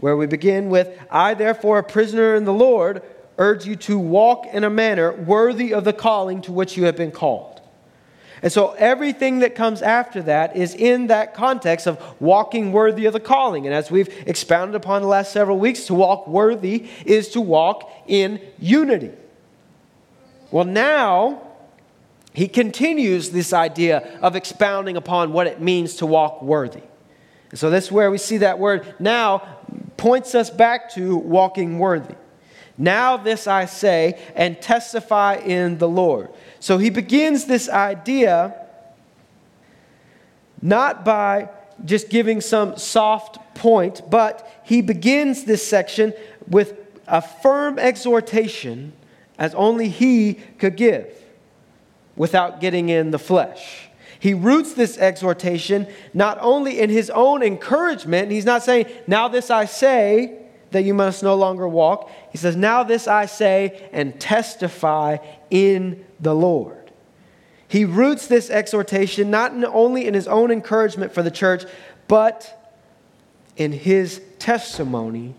where 0.00 0.16
we 0.16 0.26
begin 0.26 0.68
with 0.68 0.98
I, 1.10 1.34
therefore, 1.34 1.78
a 1.78 1.82
prisoner 1.82 2.34
in 2.34 2.44
the 2.44 2.52
Lord, 2.52 3.02
urge 3.38 3.64
you 3.64 3.76
to 3.76 3.98
walk 3.98 4.46
in 4.52 4.64
a 4.64 4.70
manner 4.70 5.12
worthy 5.12 5.72
of 5.72 5.84
the 5.84 5.94
calling 5.94 6.42
to 6.42 6.52
which 6.52 6.76
you 6.76 6.84
have 6.84 6.96
been 6.96 7.10
called. 7.10 7.60
And 8.42 8.52
so 8.52 8.72
everything 8.72 9.40
that 9.40 9.54
comes 9.54 9.82
after 9.82 10.22
that 10.22 10.56
is 10.56 10.74
in 10.74 11.08
that 11.08 11.34
context 11.34 11.86
of 11.86 12.02
walking 12.20 12.72
worthy 12.72 13.04
of 13.06 13.12
the 13.12 13.20
calling. 13.20 13.66
And 13.66 13.74
as 13.74 13.90
we've 13.90 14.08
expounded 14.26 14.74
upon 14.74 15.02
the 15.02 15.08
last 15.08 15.32
several 15.32 15.58
weeks, 15.58 15.86
to 15.86 15.94
walk 15.94 16.26
worthy 16.26 16.88
is 17.04 17.28
to 17.30 17.40
walk 17.40 17.90
in 18.06 18.40
unity. 18.58 19.10
Well, 20.50 20.64
now 20.64 21.49
he 22.32 22.48
continues 22.48 23.30
this 23.30 23.52
idea 23.52 24.18
of 24.22 24.36
expounding 24.36 24.96
upon 24.96 25.32
what 25.32 25.46
it 25.46 25.60
means 25.60 25.96
to 25.96 26.06
walk 26.06 26.42
worthy. 26.42 26.82
And 27.50 27.58
so 27.58 27.70
this 27.70 27.86
is 27.86 27.92
where 27.92 28.10
we 28.10 28.18
see 28.18 28.38
that 28.38 28.58
word 28.58 28.94
now 29.00 29.58
points 29.96 30.34
us 30.34 30.50
back 30.50 30.90
to 30.94 31.16
walking 31.16 31.78
worthy. 31.78 32.14
Now, 32.78 33.18
this 33.18 33.46
I 33.46 33.66
say 33.66 34.18
and 34.34 34.60
testify 34.60 35.34
in 35.34 35.78
the 35.78 35.88
Lord. 35.88 36.30
So 36.60 36.78
he 36.78 36.88
begins 36.88 37.44
this 37.44 37.68
idea 37.68 38.54
not 40.62 41.04
by 41.04 41.50
just 41.84 42.10
giving 42.10 42.40
some 42.40 42.76
soft 42.78 43.38
point, 43.54 44.02
but 44.08 44.62
he 44.64 44.82
begins 44.82 45.44
this 45.44 45.66
section 45.66 46.14
with 46.46 46.74
a 47.06 47.20
firm 47.20 47.78
exhortation 47.78 48.92
as 49.38 49.54
only 49.54 49.88
he 49.88 50.34
could 50.58 50.76
give 50.76 51.19
without 52.20 52.60
getting 52.60 52.90
in 52.90 53.12
the 53.12 53.18
flesh. 53.18 53.88
He 54.18 54.34
roots 54.34 54.74
this 54.74 54.98
exhortation 54.98 55.86
not 56.12 56.36
only 56.42 56.78
in 56.78 56.90
his 56.90 57.08
own 57.08 57.42
encouragement, 57.42 58.30
he's 58.30 58.44
not 58.44 58.62
saying, 58.62 58.88
Now 59.06 59.28
this 59.28 59.48
I 59.48 59.64
say, 59.64 60.36
that 60.70 60.82
you 60.82 60.92
must 60.92 61.22
no 61.22 61.34
longer 61.34 61.66
walk. 61.66 62.10
He 62.30 62.36
says, 62.36 62.56
Now 62.56 62.82
this 62.82 63.08
I 63.08 63.24
say 63.24 63.88
and 63.90 64.20
testify 64.20 65.16
in 65.48 66.04
the 66.20 66.34
Lord. 66.34 66.92
He 67.66 67.86
roots 67.86 68.26
this 68.26 68.50
exhortation 68.50 69.30
not 69.30 69.54
only 69.64 70.06
in 70.06 70.12
his 70.12 70.28
own 70.28 70.50
encouragement 70.50 71.14
for 71.14 71.22
the 71.22 71.30
church, 71.30 71.64
but 72.06 72.70
in 73.56 73.72
his 73.72 74.20
testimony 74.38 75.34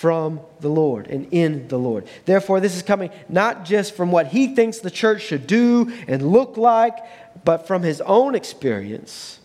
from 0.00 0.40
the 0.60 0.68
Lord 0.68 1.08
and 1.08 1.28
in 1.30 1.68
the 1.68 1.78
Lord. 1.78 2.06
Therefore, 2.24 2.58
this 2.58 2.74
is 2.74 2.82
coming 2.82 3.10
not 3.28 3.66
just 3.66 3.94
from 3.94 4.10
what 4.10 4.28
he 4.28 4.54
thinks 4.54 4.78
the 4.78 4.90
church 4.90 5.20
should 5.20 5.46
do 5.46 5.92
and 6.08 6.32
look 6.32 6.56
like, 6.56 6.96
but 7.44 7.66
from 7.66 7.82
his 7.82 8.00
own 8.00 8.34
experience 8.34 9.40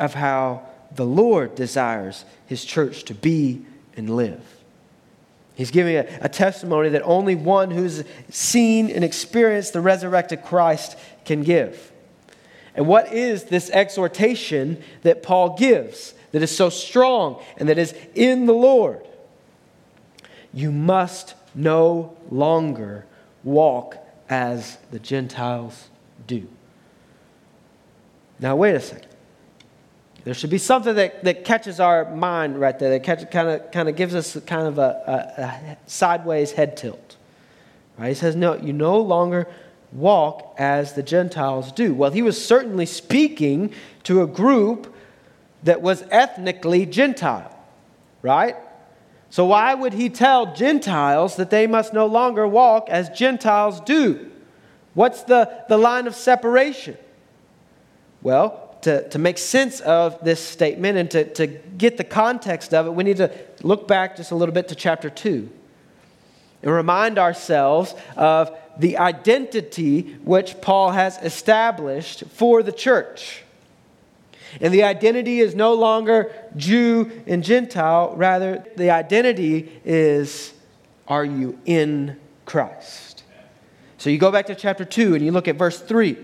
of 0.00 0.14
how 0.14 0.62
the 0.94 1.04
Lord 1.04 1.54
desires 1.54 2.24
his 2.46 2.64
church 2.64 3.04
to 3.04 3.14
be 3.14 3.66
and 3.94 4.08
live. 4.08 4.40
He's 5.56 5.70
giving 5.70 5.96
a, 5.96 6.06
a, 6.22 6.28
testimony 6.30 6.88
that 6.88 7.02
only 7.02 7.34
one 7.34 7.70
who's 7.70 8.02
seen 8.30 8.88
and 8.88 9.04
experienced 9.04 9.74
the 9.74 9.82
resurrected 9.82 10.42
Christ 10.42 10.96
can 11.26 11.42
give. 11.42 11.92
And 12.74 12.86
what 12.86 13.12
is 13.12 13.44
this 13.44 13.68
exhortation 13.68 14.82
that 15.02 15.22
Paul 15.22 15.54
gives 15.58 16.14
that 16.30 16.40
is 16.40 16.56
so 16.56 16.70
strong 16.70 17.42
and 17.58 17.68
that 17.68 17.76
is 17.76 17.94
in 18.14 18.46
the 18.46 18.54
Lord? 18.54 19.06
You 20.52 20.70
must 20.70 21.34
no 21.54 22.16
longer 22.30 23.06
walk 23.44 23.96
as 24.28 24.78
the 24.90 24.98
Gentiles 24.98 25.88
do. 26.26 26.46
Now, 28.38 28.56
wait 28.56 28.74
a 28.74 28.80
second. 28.80 29.08
There 30.24 30.34
should 30.34 30.50
be 30.50 30.58
something 30.58 30.94
that, 30.94 31.24
that 31.24 31.44
catches 31.44 31.80
our 31.80 32.14
mind 32.14 32.60
right 32.60 32.78
there, 32.78 32.90
that 32.90 33.02
catch, 33.02 33.28
kind, 33.30 33.48
of, 33.48 33.70
kind 33.72 33.88
of 33.88 33.96
gives 33.96 34.14
us 34.14 34.38
kind 34.46 34.68
of 34.68 34.78
a, 34.78 35.32
a, 35.38 35.42
a 35.42 35.78
sideways 35.86 36.52
head 36.52 36.76
tilt. 36.76 37.16
Right? 37.98 38.08
He 38.08 38.14
says, 38.14 38.36
No, 38.36 38.56
you 38.56 38.72
no 38.72 38.98
longer 39.00 39.48
walk 39.92 40.54
as 40.58 40.94
the 40.94 41.02
Gentiles 41.02 41.72
do. 41.72 41.92
Well, 41.92 42.10
he 42.12 42.22
was 42.22 42.42
certainly 42.42 42.86
speaking 42.86 43.72
to 44.04 44.22
a 44.22 44.26
group 44.26 44.94
that 45.64 45.82
was 45.82 46.04
ethnically 46.10 46.86
Gentile, 46.86 47.56
right? 48.22 48.56
So, 49.32 49.46
why 49.46 49.72
would 49.72 49.94
he 49.94 50.10
tell 50.10 50.54
Gentiles 50.54 51.36
that 51.36 51.48
they 51.48 51.66
must 51.66 51.94
no 51.94 52.04
longer 52.04 52.46
walk 52.46 52.90
as 52.90 53.08
Gentiles 53.08 53.80
do? 53.80 54.30
What's 54.92 55.22
the, 55.22 55.64
the 55.70 55.78
line 55.78 56.06
of 56.06 56.14
separation? 56.14 56.98
Well, 58.20 58.76
to, 58.82 59.08
to 59.08 59.18
make 59.18 59.38
sense 59.38 59.80
of 59.80 60.22
this 60.22 60.38
statement 60.38 60.98
and 60.98 61.10
to, 61.12 61.24
to 61.32 61.46
get 61.46 61.96
the 61.96 62.04
context 62.04 62.74
of 62.74 62.86
it, 62.86 62.90
we 62.90 63.04
need 63.04 63.16
to 63.16 63.32
look 63.62 63.88
back 63.88 64.18
just 64.18 64.32
a 64.32 64.34
little 64.34 64.52
bit 64.52 64.68
to 64.68 64.74
chapter 64.74 65.08
2 65.08 65.48
and 66.62 66.70
remind 66.70 67.18
ourselves 67.18 67.94
of 68.18 68.54
the 68.76 68.98
identity 68.98 70.12
which 70.24 70.60
Paul 70.60 70.90
has 70.90 71.16
established 71.22 72.24
for 72.26 72.62
the 72.62 72.70
church. 72.70 73.41
And 74.60 74.72
the 74.72 74.82
identity 74.82 75.40
is 75.40 75.54
no 75.54 75.74
longer 75.74 76.32
Jew 76.56 77.10
and 77.26 77.42
Gentile, 77.42 78.14
rather, 78.16 78.64
the 78.76 78.90
identity 78.90 79.80
is 79.84 80.52
are 81.08 81.24
you 81.24 81.58
in 81.64 82.16
Christ? 82.44 83.24
So 83.98 84.10
you 84.10 84.18
go 84.18 84.32
back 84.32 84.46
to 84.46 84.54
chapter 84.54 84.84
2 84.84 85.14
and 85.14 85.24
you 85.24 85.32
look 85.32 85.48
at 85.48 85.56
verse 85.56 85.80
3. 85.80 86.16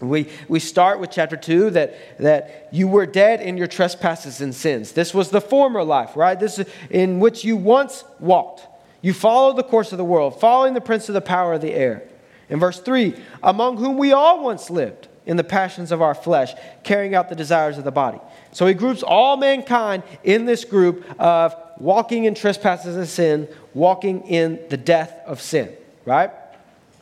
We, 0.00 0.28
we 0.48 0.60
start 0.60 1.00
with 1.00 1.10
chapter 1.10 1.36
2 1.36 1.70
that, 1.70 2.18
that 2.18 2.68
you 2.72 2.86
were 2.86 3.06
dead 3.06 3.40
in 3.40 3.56
your 3.56 3.66
trespasses 3.66 4.40
and 4.40 4.54
sins. 4.54 4.92
This 4.92 5.12
was 5.12 5.30
the 5.30 5.40
former 5.40 5.82
life, 5.82 6.16
right? 6.16 6.38
This 6.38 6.58
is 6.58 6.66
in 6.90 7.18
which 7.18 7.44
you 7.44 7.56
once 7.56 8.04
walked. 8.20 8.66
You 9.02 9.12
followed 9.12 9.56
the 9.56 9.64
course 9.64 9.92
of 9.92 9.98
the 9.98 10.04
world, 10.04 10.40
following 10.40 10.74
the 10.74 10.80
prince 10.80 11.08
of 11.08 11.14
the 11.14 11.20
power 11.20 11.52
of 11.54 11.60
the 11.60 11.72
air. 11.72 12.02
In 12.48 12.58
verse 12.60 12.80
3, 12.80 13.14
among 13.42 13.76
whom 13.76 13.98
we 13.98 14.12
all 14.12 14.42
once 14.42 14.70
lived 14.70 15.08
in 15.28 15.36
the 15.36 15.44
passions 15.44 15.92
of 15.92 16.02
our 16.02 16.14
flesh, 16.14 16.54
carrying 16.82 17.14
out 17.14 17.28
the 17.28 17.36
desires 17.36 17.78
of 17.78 17.84
the 17.84 17.92
body. 17.92 18.18
So 18.50 18.66
he 18.66 18.74
groups 18.74 19.04
all 19.04 19.36
mankind 19.36 20.02
in 20.24 20.46
this 20.46 20.64
group 20.64 21.04
of 21.20 21.54
walking 21.78 22.24
in 22.24 22.34
trespasses 22.34 22.96
and 22.96 23.06
sin, 23.06 23.46
walking 23.74 24.26
in 24.26 24.58
the 24.70 24.76
death 24.76 25.12
of 25.26 25.40
sin, 25.40 25.70
right? 26.04 26.32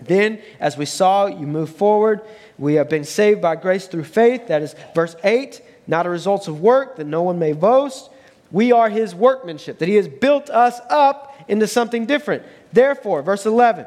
Then, 0.00 0.40
as 0.60 0.76
we 0.76 0.84
saw, 0.84 1.26
you 1.26 1.46
move 1.46 1.70
forward. 1.70 2.20
We 2.58 2.74
have 2.74 2.90
been 2.90 3.04
saved 3.04 3.40
by 3.40 3.56
grace 3.56 3.86
through 3.86 4.04
faith. 4.04 4.48
That 4.48 4.60
is 4.60 4.74
verse 4.94 5.16
8, 5.24 5.62
not 5.86 6.04
a 6.04 6.10
result 6.10 6.48
of 6.48 6.60
work, 6.60 6.96
that 6.96 7.06
no 7.06 7.22
one 7.22 7.38
may 7.38 7.52
boast. 7.52 8.10
We 8.50 8.72
are 8.72 8.90
his 8.90 9.14
workmanship, 9.14 9.78
that 9.78 9.88
he 9.88 9.94
has 9.94 10.08
built 10.08 10.50
us 10.50 10.80
up 10.90 11.34
into 11.48 11.66
something 11.66 12.06
different. 12.06 12.42
Therefore, 12.72 13.22
verse 13.22 13.46
11, 13.46 13.86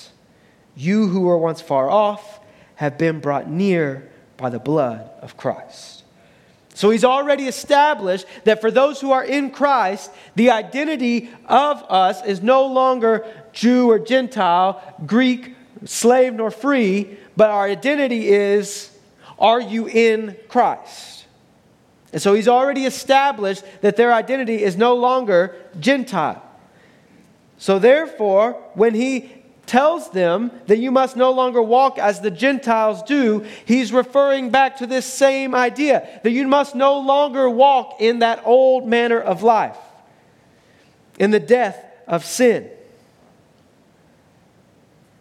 you 0.81 1.07
who 1.07 1.21
were 1.21 1.37
once 1.37 1.61
far 1.61 1.89
off 1.89 2.39
have 2.75 2.97
been 2.97 3.19
brought 3.19 3.49
near 3.49 4.09
by 4.37 4.49
the 4.49 4.59
blood 4.59 5.09
of 5.21 5.37
Christ. 5.37 6.03
So 6.73 6.89
he's 6.89 7.03
already 7.03 7.47
established 7.47 8.25
that 8.45 8.61
for 8.61 8.71
those 8.71 8.99
who 8.99 9.11
are 9.11 9.23
in 9.23 9.51
Christ, 9.51 10.09
the 10.35 10.49
identity 10.49 11.29
of 11.45 11.83
us 11.89 12.25
is 12.25 12.41
no 12.41 12.65
longer 12.65 13.25
Jew 13.53 13.91
or 13.91 13.99
Gentile, 13.99 14.81
Greek, 15.05 15.53
slave 15.85 16.33
nor 16.33 16.49
free, 16.49 17.17
but 17.37 17.49
our 17.49 17.65
identity 17.65 18.29
is 18.29 18.89
are 19.37 19.61
you 19.61 19.87
in 19.87 20.37
Christ? 20.49 21.25
And 22.13 22.21
so 22.21 22.33
he's 22.33 22.47
already 22.47 22.85
established 22.85 23.63
that 23.81 23.95
their 23.95 24.13
identity 24.13 24.63
is 24.63 24.77
no 24.77 24.95
longer 24.95 25.55
Gentile. 25.79 26.43
So 27.57 27.79
therefore, 27.79 28.53
when 28.73 28.93
he 28.95 29.40
tells 29.65 30.09
them 30.09 30.51
that 30.67 30.79
you 30.79 30.91
must 30.91 31.15
no 31.15 31.31
longer 31.31 31.61
walk 31.61 31.97
as 31.97 32.19
the 32.19 32.31
Gentiles 32.31 33.03
do, 33.03 33.45
he's 33.65 33.93
referring 33.93 34.49
back 34.49 34.77
to 34.77 34.87
this 34.87 35.05
same 35.05 35.55
idea 35.55 36.07
that 36.23 36.31
you 36.31 36.47
must 36.47 36.75
no 36.75 36.99
longer 36.99 37.49
walk 37.49 37.97
in 37.99 38.19
that 38.19 38.41
old 38.45 38.87
manner 38.87 39.19
of 39.19 39.43
life, 39.43 39.77
in 41.19 41.31
the 41.31 41.39
death 41.39 41.83
of 42.07 42.25
sin. 42.25 42.69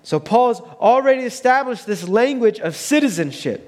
So 0.03 0.19
Paul's 0.19 0.61
already 0.61 1.23
established 1.23 1.87
this 1.87 2.09
language 2.09 2.59
of 2.59 2.75
citizenship. 2.75 3.67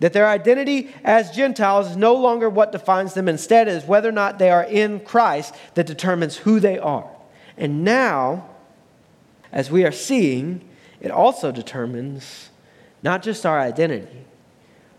That 0.00 0.12
their 0.12 0.28
identity 0.28 0.92
as 1.04 1.30
Gentiles 1.30 1.92
is 1.92 1.96
no 1.96 2.16
longer 2.16 2.50
what 2.50 2.72
defines 2.72 3.14
them. 3.14 3.28
Instead, 3.28 3.66
is 3.66 3.84
whether 3.84 4.08
or 4.08 4.12
not 4.12 4.38
they 4.38 4.50
are 4.50 4.64
in 4.64 5.00
Christ 5.00 5.54
that 5.74 5.86
determines 5.86 6.36
who 6.36 6.60
they 6.60 6.78
are. 6.78 7.08
And 7.56 7.82
now, 7.82 8.46
as 9.52 9.70
we 9.70 9.84
are 9.84 9.92
seeing, 9.92 10.66
it 11.00 11.10
also 11.10 11.52
determines 11.52 12.50
not 13.02 13.22
just 13.22 13.46
our 13.46 13.60
identity, 13.60 14.24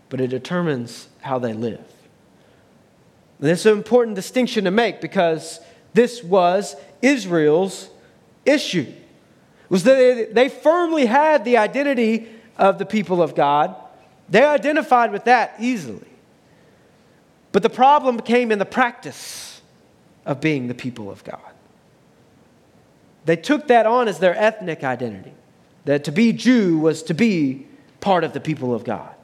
but 0.08 0.20
it 0.20 0.28
determines 0.28 1.08
how 1.20 1.38
they 1.38 1.52
live. 1.52 1.84
And 3.40 3.50
it's 3.50 3.66
an 3.66 3.76
important 3.76 4.16
distinction 4.16 4.64
to 4.64 4.70
make 4.70 5.00
because 5.00 5.60
this 5.94 6.22
was 6.22 6.76
Israel's 7.02 7.88
issue. 8.44 8.86
Was 9.68 9.84
that 9.84 9.94
they, 9.96 10.24
they 10.24 10.48
firmly 10.48 11.06
had 11.06 11.44
the 11.44 11.58
identity 11.58 12.28
of 12.56 12.78
the 12.78 12.86
people 12.86 13.22
of 13.22 13.34
God. 13.34 13.76
They 14.28 14.44
identified 14.44 15.12
with 15.12 15.24
that 15.24 15.54
easily. 15.60 16.06
But 17.52 17.62
the 17.62 17.70
problem 17.70 18.20
came 18.20 18.50
in 18.50 18.58
the 18.58 18.66
practice 18.66 19.60
of 20.26 20.40
being 20.40 20.68
the 20.68 20.74
people 20.74 21.10
of 21.10 21.24
God. 21.24 21.40
They 23.28 23.36
took 23.36 23.66
that 23.66 23.84
on 23.84 24.08
as 24.08 24.20
their 24.20 24.34
ethnic 24.34 24.82
identity. 24.82 25.34
That 25.84 26.04
to 26.04 26.12
be 26.12 26.32
Jew 26.32 26.78
was 26.78 27.02
to 27.02 27.14
be 27.14 27.66
part 28.00 28.24
of 28.24 28.32
the 28.32 28.40
people 28.40 28.74
of 28.74 28.84
God. 28.84 29.14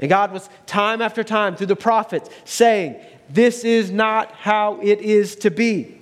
And 0.00 0.08
God 0.08 0.32
was 0.32 0.50
time 0.66 1.00
after 1.00 1.22
time 1.22 1.54
through 1.54 1.68
the 1.68 1.76
prophets 1.76 2.28
saying, 2.44 2.96
This 3.30 3.62
is 3.62 3.92
not 3.92 4.32
how 4.32 4.80
it 4.80 5.00
is 5.02 5.36
to 5.36 5.52
be. 5.52 6.00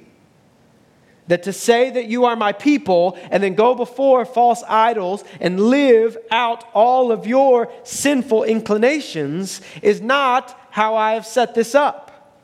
That 1.27 1.43
to 1.43 1.53
say 1.53 1.91
that 1.91 2.07
you 2.07 2.25
are 2.25 2.37
my 2.37 2.53
people 2.53 3.19
and 3.31 3.43
then 3.43 3.55
go 3.55 3.75
before 3.75 4.25
false 4.25 4.63
idols 4.67 5.25
and 5.43 5.61
live 5.61 6.17
out 6.31 6.65
all 6.73 7.13
of 7.13 7.27
your 7.27 7.71
sinful 7.83 8.45
inclinations 8.45 9.61
is 9.83 10.01
not 10.01 10.59
how 10.71 10.97
I 10.97 11.13
have 11.13 11.27
set 11.27 11.55
this 11.55 11.75
up. 11.75 12.41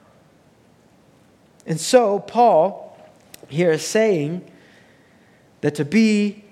And 1.65 1.81
so, 1.81 2.19
Paul 2.19 2.90
here 3.51 3.73
is 3.73 3.85
saying 3.85 4.49
that 5.61 5.75
to 5.77 5.85
be 5.85 6.45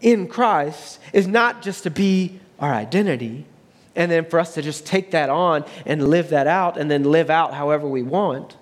in 0.00 0.26
Christ 0.26 0.98
is 1.12 1.26
not 1.26 1.62
just 1.62 1.82
to 1.84 1.90
be 1.90 2.40
our 2.58 2.72
identity, 2.72 3.46
and 3.94 4.10
then 4.10 4.24
for 4.24 4.38
us 4.38 4.54
to 4.54 4.62
just 4.62 4.86
take 4.86 5.10
that 5.10 5.28
on 5.28 5.64
and 5.84 6.08
live 6.08 6.30
that 6.30 6.46
out 6.46 6.76
and 6.76 6.90
then 6.90 7.04
live 7.04 7.30
out 7.30 7.54
however 7.54 7.86
we 7.88 8.02
want, 8.02 8.56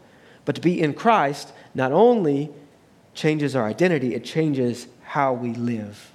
but 0.44 0.54
to 0.54 0.60
be 0.60 0.80
in 0.80 0.94
Christ 0.94 1.52
not 1.74 1.92
only 1.92 2.50
changes 3.14 3.54
our 3.54 3.66
identity, 3.66 4.14
it 4.14 4.24
changes 4.24 4.86
how 5.02 5.32
we 5.32 5.52
live. 5.54 6.12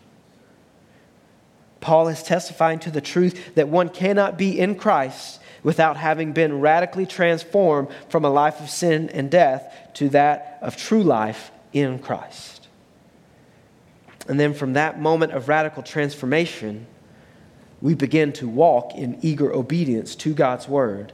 Paul 1.81 2.07
is 2.07 2.21
testifying 2.21 2.79
to 2.79 2.91
the 2.91 3.01
truth 3.01 3.55
that 3.55 3.67
one 3.67 3.89
cannot 3.89 4.37
be 4.37 4.59
in 4.59 4.75
Christ 4.75 5.39
without 5.63 5.97
having 5.97 6.31
been 6.31 6.59
radically 6.59 7.05
transformed 7.05 7.89
from 8.09 8.25
a 8.25 8.29
life 8.29 8.59
of 8.59 8.69
sin 8.69 9.09
and 9.09 9.29
death 9.29 9.73
to 9.95 10.09
that 10.09 10.59
of 10.61 10.77
true 10.77 11.03
life 11.03 11.51
in 11.73 11.99
Christ. 11.99 12.67
And 14.27 14.39
then 14.39 14.53
from 14.53 14.73
that 14.73 14.99
moment 14.99 15.33
of 15.33 15.49
radical 15.49 15.83
transformation, 15.83 16.85
we 17.81 17.95
begin 17.95 18.31
to 18.33 18.47
walk 18.47 18.93
in 18.95 19.17
eager 19.21 19.51
obedience 19.51 20.15
to 20.17 20.33
God's 20.33 20.67
word 20.67 21.13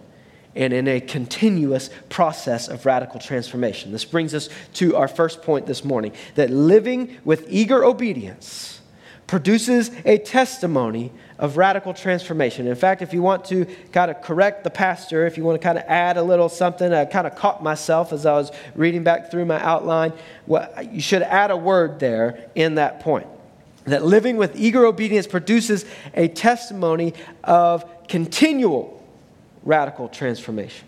and 0.55 0.73
in 0.73 0.87
a 0.87 0.99
continuous 0.99 1.89
process 2.09 2.67
of 2.67 2.85
radical 2.85 3.19
transformation. 3.19 3.91
This 3.91 4.05
brings 4.05 4.33
us 4.33 4.49
to 4.73 4.95
our 4.95 5.07
first 5.07 5.41
point 5.43 5.67
this 5.67 5.85
morning 5.85 6.11
that 6.35 6.49
living 6.49 7.17
with 7.23 7.45
eager 7.47 7.85
obedience 7.85 8.81
produces 9.27 9.91
a 10.03 10.17
testimony 10.17 11.11
of 11.39 11.57
radical 11.57 11.93
transformation. 11.93 12.67
In 12.67 12.75
fact, 12.75 13.01
if 13.01 13.13
you 13.13 13.21
want 13.21 13.45
to 13.45 13.65
kind 13.91 14.09
of 14.09 14.21
correct 14.21 14.63
the 14.63 14.69
pastor, 14.69 15.27
if 15.27 15.37
you 15.37 15.43
want 15.43 15.59
to 15.59 15.63
kind 15.63 15.77
of 15.77 15.83
add 15.87 16.17
a 16.17 16.23
little 16.23 16.49
something, 16.49 16.91
I 16.91 17.05
kind 17.05 17.27
of 17.27 17.35
caught 17.35 17.61
myself 17.61 18.11
as 18.11 18.25
I 18.25 18.33
was 18.33 18.51
reading 18.75 19.03
back 19.03 19.29
through 19.29 19.45
my 19.45 19.61
outline. 19.61 20.13
Well, 20.47 20.69
you 20.91 21.01
should 21.01 21.21
add 21.21 21.51
a 21.51 21.57
word 21.57 21.99
there 21.99 22.49
in 22.55 22.75
that 22.75 23.01
point. 23.01 23.27
That 23.85 24.03
living 24.03 24.37
with 24.37 24.59
eager 24.59 24.85
obedience 24.85 25.27
produces 25.27 25.85
a 26.13 26.27
testimony 26.27 27.13
of 27.43 27.85
continual 28.07 29.01
radical 29.63 30.09
transformation. 30.09 30.86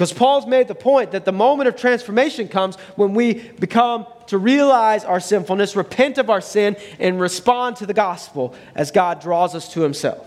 Because 0.00 0.14
Paul's 0.14 0.46
made 0.46 0.66
the 0.66 0.74
point 0.74 1.10
that 1.10 1.26
the 1.26 1.32
moment 1.32 1.68
of 1.68 1.76
transformation 1.76 2.48
comes 2.48 2.76
when 2.96 3.12
we 3.12 3.34
become 3.34 4.06
to 4.28 4.38
realize 4.38 5.04
our 5.04 5.20
sinfulness, 5.20 5.76
repent 5.76 6.16
of 6.16 6.30
our 6.30 6.40
sin, 6.40 6.78
and 6.98 7.20
respond 7.20 7.76
to 7.76 7.84
the 7.84 7.92
gospel 7.92 8.54
as 8.74 8.90
God 8.90 9.20
draws 9.20 9.54
us 9.54 9.70
to 9.74 9.82
himself. 9.82 10.26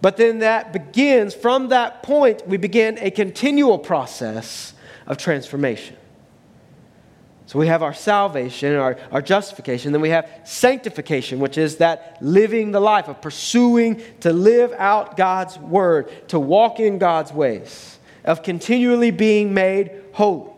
But 0.00 0.18
then 0.18 0.38
that 0.38 0.72
begins, 0.72 1.34
from 1.34 1.70
that 1.70 2.04
point, 2.04 2.46
we 2.46 2.58
begin 2.58 2.96
a 3.00 3.10
continual 3.10 3.76
process 3.76 4.72
of 5.08 5.16
transformation. 5.16 5.96
So 7.46 7.58
we 7.58 7.66
have 7.66 7.82
our 7.82 7.94
salvation, 7.94 8.76
our, 8.76 8.98
our 9.10 9.22
justification. 9.22 9.90
Then 9.90 10.00
we 10.00 10.10
have 10.10 10.30
sanctification, 10.44 11.40
which 11.40 11.58
is 11.58 11.78
that 11.78 12.18
living 12.20 12.70
the 12.70 12.78
life 12.78 13.08
of 13.08 13.20
pursuing 13.20 14.00
to 14.20 14.32
live 14.32 14.72
out 14.74 15.16
God's 15.16 15.58
word, 15.58 16.28
to 16.28 16.38
walk 16.38 16.78
in 16.78 16.98
God's 16.98 17.32
ways, 17.32 17.95
of 18.26 18.42
continually 18.42 19.10
being 19.10 19.54
made 19.54 19.90
holy. 20.12 20.50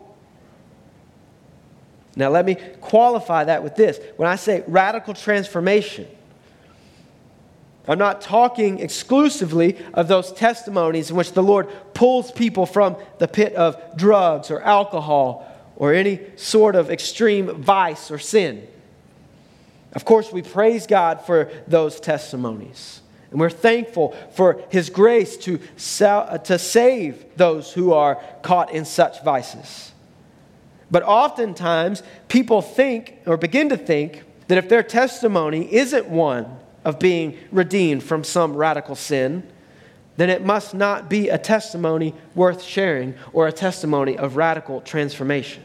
Now, 2.15 2.29
let 2.29 2.45
me 2.45 2.55
qualify 2.81 3.45
that 3.45 3.63
with 3.63 3.75
this. 3.75 3.99
When 4.17 4.27
I 4.27 4.35
say 4.35 4.63
radical 4.67 5.13
transformation, 5.13 6.07
I'm 7.87 7.97
not 7.97 8.21
talking 8.21 8.79
exclusively 8.79 9.77
of 9.93 10.07
those 10.07 10.31
testimonies 10.33 11.09
in 11.09 11.15
which 11.15 11.31
the 11.31 11.41
Lord 11.41 11.69
pulls 11.93 12.31
people 12.31 12.65
from 12.65 12.97
the 13.17 13.27
pit 13.27 13.55
of 13.55 13.81
drugs 13.95 14.51
or 14.51 14.61
alcohol 14.61 15.45
or 15.75 15.93
any 15.93 16.19
sort 16.35 16.75
of 16.75 16.91
extreme 16.91 17.61
vice 17.61 18.11
or 18.11 18.19
sin. 18.19 18.67
Of 19.93 20.05
course, 20.05 20.31
we 20.31 20.41
praise 20.41 20.85
God 20.85 21.21
for 21.25 21.49
those 21.67 21.99
testimonies. 21.99 22.98
And 23.31 23.39
we're 23.39 23.49
thankful 23.49 24.15
for 24.33 24.63
His 24.69 24.89
grace 24.89 25.37
to, 25.37 25.59
sell, 25.77 26.25
uh, 26.29 26.37
to 26.39 26.57
save 26.57 27.25
those 27.37 27.71
who 27.71 27.93
are 27.93 28.15
caught 28.41 28.71
in 28.71 28.85
such 28.85 29.23
vices. 29.23 29.91
But 30.91 31.03
oftentimes, 31.03 32.01
people 32.27 32.61
think 32.61 33.19
or 33.25 33.37
begin 33.37 33.69
to 33.69 33.77
think 33.77 34.23
that 34.47 34.57
if 34.57 34.69
their 34.69 34.81
testimony 34.81 35.71
isn't 35.71 36.07
one 36.07 36.57
of 36.83 36.97
being 36.97 37.37
redeemed 37.51 38.01
from 38.01 38.23
some 38.23 38.55
radical 38.55 38.95
sin, 38.95 39.47
then 40.17 40.29
it 40.29 40.43
must 40.43 40.73
not 40.73 41.09
be 41.09 41.29
a 41.29 41.37
testimony 41.37 42.15
worth 42.33 42.63
sharing 42.63 43.13
or 43.31 43.47
a 43.47 43.51
testimony 43.51 44.17
of 44.17 44.35
radical 44.35 44.81
transformation. 44.81 45.63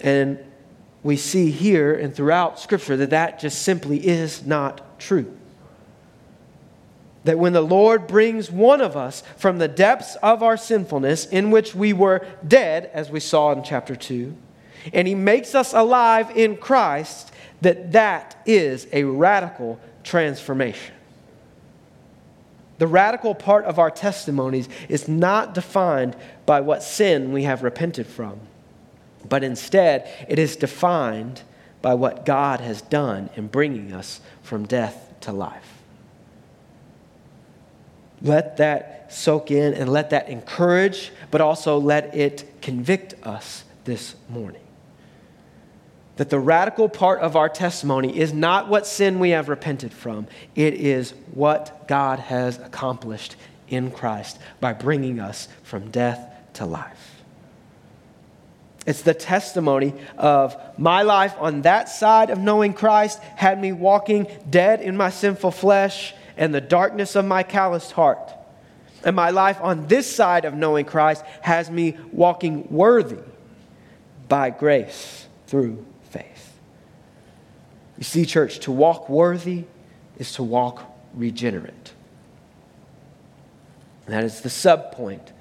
And 0.00 0.38
we 1.02 1.16
see 1.16 1.50
here 1.50 1.94
and 1.94 2.14
throughout 2.14 2.58
Scripture 2.58 2.96
that 2.96 3.10
that 3.10 3.38
just 3.38 3.62
simply 3.62 4.04
is 4.06 4.46
not 4.46 4.98
true. 4.98 5.36
That 7.24 7.38
when 7.38 7.52
the 7.52 7.60
Lord 7.60 8.06
brings 8.06 8.50
one 8.50 8.80
of 8.80 8.96
us 8.96 9.22
from 9.36 9.58
the 9.58 9.68
depths 9.68 10.16
of 10.22 10.42
our 10.42 10.56
sinfulness, 10.56 11.26
in 11.26 11.50
which 11.50 11.74
we 11.74 11.92
were 11.92 12.26
dead, 12.46 12.90
as 12.92 13.10
we 13.10 13.20
saw 13.20 13.52
in 13.52 13.62
chapter 13.62 13.94
2, 13.94 14.34
and 14.92 15.06
He 15.06 15.14
makes 15.14 15.54
us 15.54 15.74
alive 15.74 16.34
in 16.36 16.56
Christ, 16.56 17.32
that 17.60 17.92
that 17.92 18.40
is 18.46 18.86
a 18.92 19.04
radical 19.04 19.78
transformation. 20.02 20.94
The 22.78 22.86
radical 22.86 23.34
part 23.34 23.66
of 23.66 23.78
our 23.78 23.90
testimonies 23.90 24.68
is 24.88 25.06
not 25.06 25.52
defined 25.52 26.16
by 26.46 26.62
what 26.62 26.82
sin 26.82 27.32
we 27.32 27.42
have 27.42 27.62
repented 27.62 28.06
from 28.06 28.40
but 29.28 29.44
instead, 29.44 30.10
it 30.28 30.38
is 30.38 30.56
defined 30.56 31.42
by 31.82 31.94
what 31.94 32.24
God 32.24 32.60
has 32.60 32.82
done 32.82 33.30
in 33.36 33.48
bringing 33.48 33.92
us 33.92 34.20
from 34.42 34.66
death 34.66 35.14
to 35.22 35.32
life. 35.32 35.69
Let 38.22 38.58
that 38.58 39.12
soak 39.12 39.50
in 39.50 39.74
and 39.74 39.90
let 39.90 40.10
that 40.10 40.28
encourage, 40.28 41.12
but 41.30 41.40
also 41.40 41.78
let 41.78 42.14
it 42.14 42.60
convict 42.60 43.14
us 43.26 43.64
this 43.84 44.14
morning. 44.28 44.62
That 46.16 46.30
the 46.30 46.38
radical 46.38 46.88
part 46.88 47.20
of 47.20 47.34
our 47.34 47.48
testimony 47.48 48.18
is 48.18 48.32
not 48.32 48.68
what 48.68 48.86
sin 48.86 49.18
we 49.18 49.30
have 49.30 49.48
repented 49.48 49.92
from, 49.92 50.26
it 50.54 50.74
is 50.74 51.14
what 51.32 51.88
God 51.88 52.18
has 52.18 52.58
accomplished 52.58 53.36
in 53.68 53.90
Christ 53.90 54.38
by 54.60 54.74
bringing 54.74 55.18
us 55.18 55.48
from 55.62 55.90
death 55.90 56.20
to 56.54 56.66
life. 56.66 57.22
It's 58.86 59.02
the 59.02 59.14
testimony 59.14 59.94
of 60.18 60.56
my 60.78 61.02
life 61.02 61.34
on 61.38 61.62
that 61.62 61.88
side 61.88 62.30
of 62.30 62.38
knowing 62.38 62.72
Christ 62.72 63.20
had 63.36 63.60
me 63.60 63.72
walking 63.72 64.26
dead 64.48 64.80
in 64.80 64.96
my 64.96 65.10
sinful 65.10 65.50
flesh 65.52 66.14
and 66.36 66.54
the 66.54 66.60
darkness 66.60 67.16
of 67.16 67.24
my 67.24 67.42
calloused 67.42 67.92
heart. 67.92 68.32
And 69.04 69.16
my 69.16 69.30
life 69.30 69.58
on 69.60 69.86
this 69.86 70.12
side 70.12 70.44
of 70.44 70.54
knowing 70.54 70.84
Christ 70.84 71.24
has 71.40 71.70
me 71.70 71.96
walking 72.12 72.70
worthy 72.70 73.22
by 74.28 74.50
grace 74.50 75.26
through 75.46 75.84
faith. 76.10 76.58
You 77.96 78.04
see, 78.04 78.26
church, 78.26 78.60
to 78.60 78.72
walk 78.72 79.08
worthy 79.08 79.64
is 80.18 80.32
to 80.34 80.42
walk 80.42 80.82
regenerate. 81.14 81.92
That 84.06 84.24
is 84.24 84.40
the 84.40 84.50
sub 84.50 84.92
point 84.92 85.32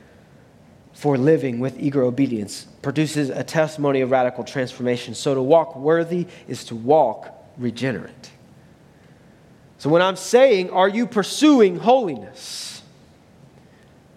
for 1.00 1.18
living 1.18 1.62
with 1.62 1.80
eager 1.80 2.04
obedience, 2.04 2.68
produces 2.82 3.30
a 3.30 3.42
testimony 3.42 4.02
of 4.02 4.12
radical 4.12 4.44
transformation. 4.44 5.16
So 5.16 5.34
to 5.34 5.42
walk 5.42 5.78
worthy 5.78 6.28
is 6.48 6.66
to 6.66 6.76
walk 6.76 7.34
regenerate. 7.58 8.32
So 9.80 9.90
when 9.90 10.02
I'm 10.02 10.18
saying, 10.18 10.70
are 10.72 10.90
you 10.90 11.08
pursuing 11.08 11.78
holiness? 11.78 12.82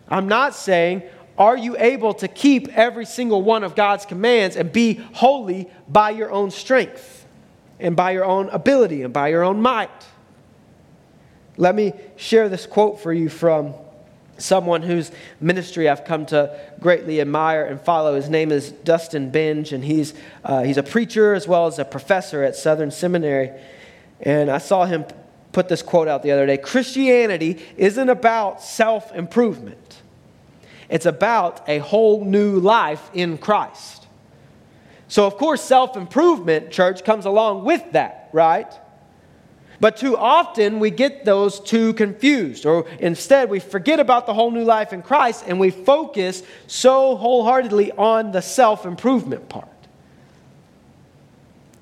I'm 0.08 0.26
not 0.28 0.54
saying, 0.54 1.04
are 1.38 1.56
you 1.56 1.76
able 1.78 2.14
to 2.14 2.28
keep 2.28 2.68
every 2.76 3.06
single 3.06 3.42
one 3.42 3.62
of 3.62 3.76
God's 3.76 4.04
commands 4.04 4.56
and 4.56 4.70
be 4.70 4.94
holy 4.94 5.70
by 5.88 6.10
your 6.10 6.30
own 6.32 6.50
strength 6.50 7.26
and 7.78 7.96
by 7.96 8.10
your 8.10 8.24
own 8.24 8.48
ability 8.50 9.02
and 9.02 9.12
by 9.14 9.28
your 9.28 9.44
own 9.44 9.62
might? 9.62 9.88
Let 11.56 11.76
me 11.76 11.92
share 12.16 12.48
this 12.48 12.66
quote 12.66 13.00
for 13.00 13.12
you 13.12 13.28
from 13.28 13.74
someone 14.38 14.82
whose 14.82 15.12
ministry 15.40 15.88
I've 15.88 16.04
come 16.04 16.26
to 16.26 16.58
greatly 16.80 17.20
admire 17.20 17.66
and 17.66 17.80
follow. 17.80 18.16
His 18.16 18.28
name 18.28 18.50
is 18.50 18.72
Dustin 18.72 19.30
Benge, 19.30 19.70
and 19.70 19.84
he's, 19.84 20.12
uh, 20.44 20.64
he's 20.64 20.76
a 20.76 20.82
preacher 20.82 21.34
as 21.34 21.46
well 21.46 21.68
as 21.68 21.78
a 21.78 21.84
professor 21.84 22.42
at 22.42 22.56
Southern 22.56 22.90
Seminary. 22.90 23.52
And 24.20 24.50
I 24.50 24.58
saw 24.58 24.86
him 24.86 25.04
put 25.52 25.68
this 25.68 25.82
quote 25.82 26.08
out 26.08 26.22
the 26.22 26.32
other 26.32 26.46
day 26.46 26.56
Christianity 26.56 27.64
isn't 27.76 28.08
about 28.08 28.62
self 28.62 29.14
improvement, 29.14 30.02
it's 30.88 31.06
about 31.06 31.68
a 31.68 31.78
whole 31.78 32.24
new 32.24 32.58
life 32.58 33.10
in 33.14 33.38
Christ. 33.38 34.06
So, 35.08 35.26
of 35.26 35.36
course, 35.36 35.62
self 35.62 35.96
improvement, 35.96 36.70
church, 36.70 37.04
comes 37.04 37.26
along 37.26 37.64
with 37.64 37.92
that, 37.92 38.30
right? 38.32 38.72
But 39.82 39.96
too 39.96 40.16
often 40.16 40.78
we 40.78 40.90
get 40.92 41.24
those 41.24 41.58
two 41.58 41.92
confused, 41.94 42.66
or 42.66 42.86
instead 43.00 43.50
we 43.50 43.58
forget 43.58 43.98
about 43.98 44.26
the 44.26 44.32
whole 44.32 44.52
new 44.52 44.62
life 44.62 44.92
in 44.92 45.02
Christ 45.02 45.42
and 45.44 45.58
we 45.58 45.70
focus 45.70 46.44
so 46.68 47.16
wholeheartedly 47.16 47.90
on 47.90 48.30
the 48.30 48.42
self 48.42 48.86
improvement 48.86 49.48
part. 49.48 49.66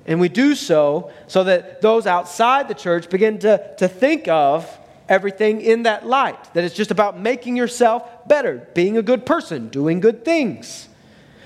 And 0.05 0.19
we 0.19 0.29
do 0.29 0.55
so 0.55 1.11
so 1.27 1.43
that 1.43 1.81
those 1.81 2.07
outside 2.07 2.67
the 2.67 2.73
church 2.73 3.09
begin 3.09 3.39
to, 3.39 3.75
to 3.77 3.87
think 3.87 4.27
of 4.27 4.67
everything 5.07 5.61
in 5.61 5.83
that 5.83 6.05
light. 6.05 6.53
That 6.53 6.63
it's 6.63 6.75
just 6.75 6.91
about 6.91 7.19
making 7.19 7.55
yourself 7.55 8.27
better, 8.27 8.67
being 8.73 8.97
a 8.97 9.01
good 9.01 9.25
person, 9.25 9.69
doing 9.69 9.99
good 9.99 10.25
things. 10.25 10.87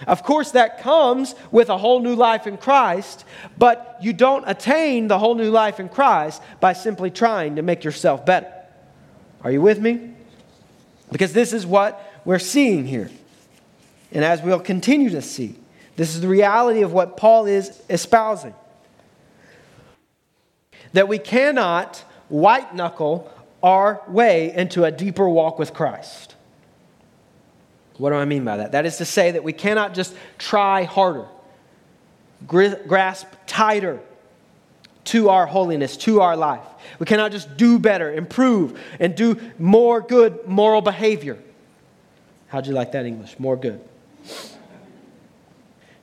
Of 0.07 0.23
course, 0.23 0.51
that 0.51 0.81
comes 0.81 1.35
with 1.51 1.69
a 1.69 1.77
whole 1.77 1.99
new 1.99 2.15
life 2.15 2.47
in 2.47 2.57
Christ, 2.57 3.25
but 3.57 3.97
you 4.01 4.13
don't 4.13 4.43
attain 4.45 5.07
the 5.07 5.17
whole 5.17 5.35
new 5.35 5.49
life 5.49 5.79
in 5.79 5.89
Christ 5.89 6.41
by 6.59 6.73
simply 6.73 7.09
trying 7.09 7.55
to 7.55 7.61
make 7.61 7.83
yourself 7.83 8.25
better. 8.25 8.51
Are 9.43 9.51
you 9.51 9.61
with 9.61 9.79
me? 9.79 10.13
Because 11.11 11.33
this 11.33 11.53
is 11.53 11.65
what 11.65 12.21
we're 12.25 12.39
seeing 12.39 12.85
here. 12.85 13.09
And 14.11 14.23
as 14.23 14.41
we'll 14.41 14.59
continue 14.59 15.09
to 15.11 15.21
see, 15.21 15.55
this 15.95 16.15
is 16.15 16.21
the 16.21 16.27
reality 16.27 16.81
of 16.81 16.91
what 16.91 17.17
Paul 17.17 17.45
is 17.45 17.81
espousing. 17.89 18.53
That 20.93 21.07
we 21.07 21.19
cannot 21.19 22.03
white 22.29 22.75
knuckle 22.75 23.31
our 23.63 24.01
way 24.07 24.53
into 24.53 24.83
a 24.83 24.91
deeper 24.91 25.27
walk 25.27 25.57
with 25.57 25.73
Christ. 25.73 26.35
What 27.97 28.09
do 28.09 28.15
I 28.15 28.25
mean 28.25 28.43
by 28.43 28.57
that? 28.57 28.73
That 28.73 28.85
is 28.85 28.97
to 28.97 29.05
say 29.05 29.31
that 29.31 29.43
we 29.43 29.53
cannot 29.53 29.93
just 29.93 30.15
try 30.37 30.83
harder, 30.83 31.27
grasp 32.45 33.27
tighter 33.47 33.99
to 35.05 35.29
our 35.29 35.45
holiness, 35.45 35.95
to 35.97 36.21
our 36.21 36.35
life. 36.35 36.65
We 36.99 37.05
cannot 37.05 37.31
just 37.31 37.57
do 37.57 37.79
better, 37.79 38.13
improve, 38.13 38.79
and 38.99 39.15
do 39.15 39.39
more 39.57 40.01
good 40.01 40.47
moral 40.47 40.81
behavior. 40.81 41.37
How'd 42.47 42.67
you 42.67 42.73
like 42.73 42.91
that 42.91 43.05
English? 43.05 43.39
More 43.39 43.55
good. 43.55 43.81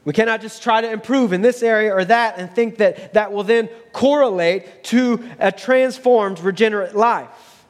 We 0.05 0.13
cannot 0.13 0.41
just 0.41 0.63
try 0.63 0.81
to 0.81 0.91
improve 0.91 1.33
in 1.33 1.43
this 1.43 1.63
area 1.63 1.95
or 1.95 2.05
that 2.05 2.39
and 2.39 2.51
think 2.51 2.79
that 2.79 3.15
that 3.15 3.33
will 3.33 3.45
then 3.45 3.69
correlate 3.93 4.85
to 4.85 5.29
a 5.39 5.53
transformed, 5.53 6.41
regenerate 6.41 6.97
life. 6.97 7.65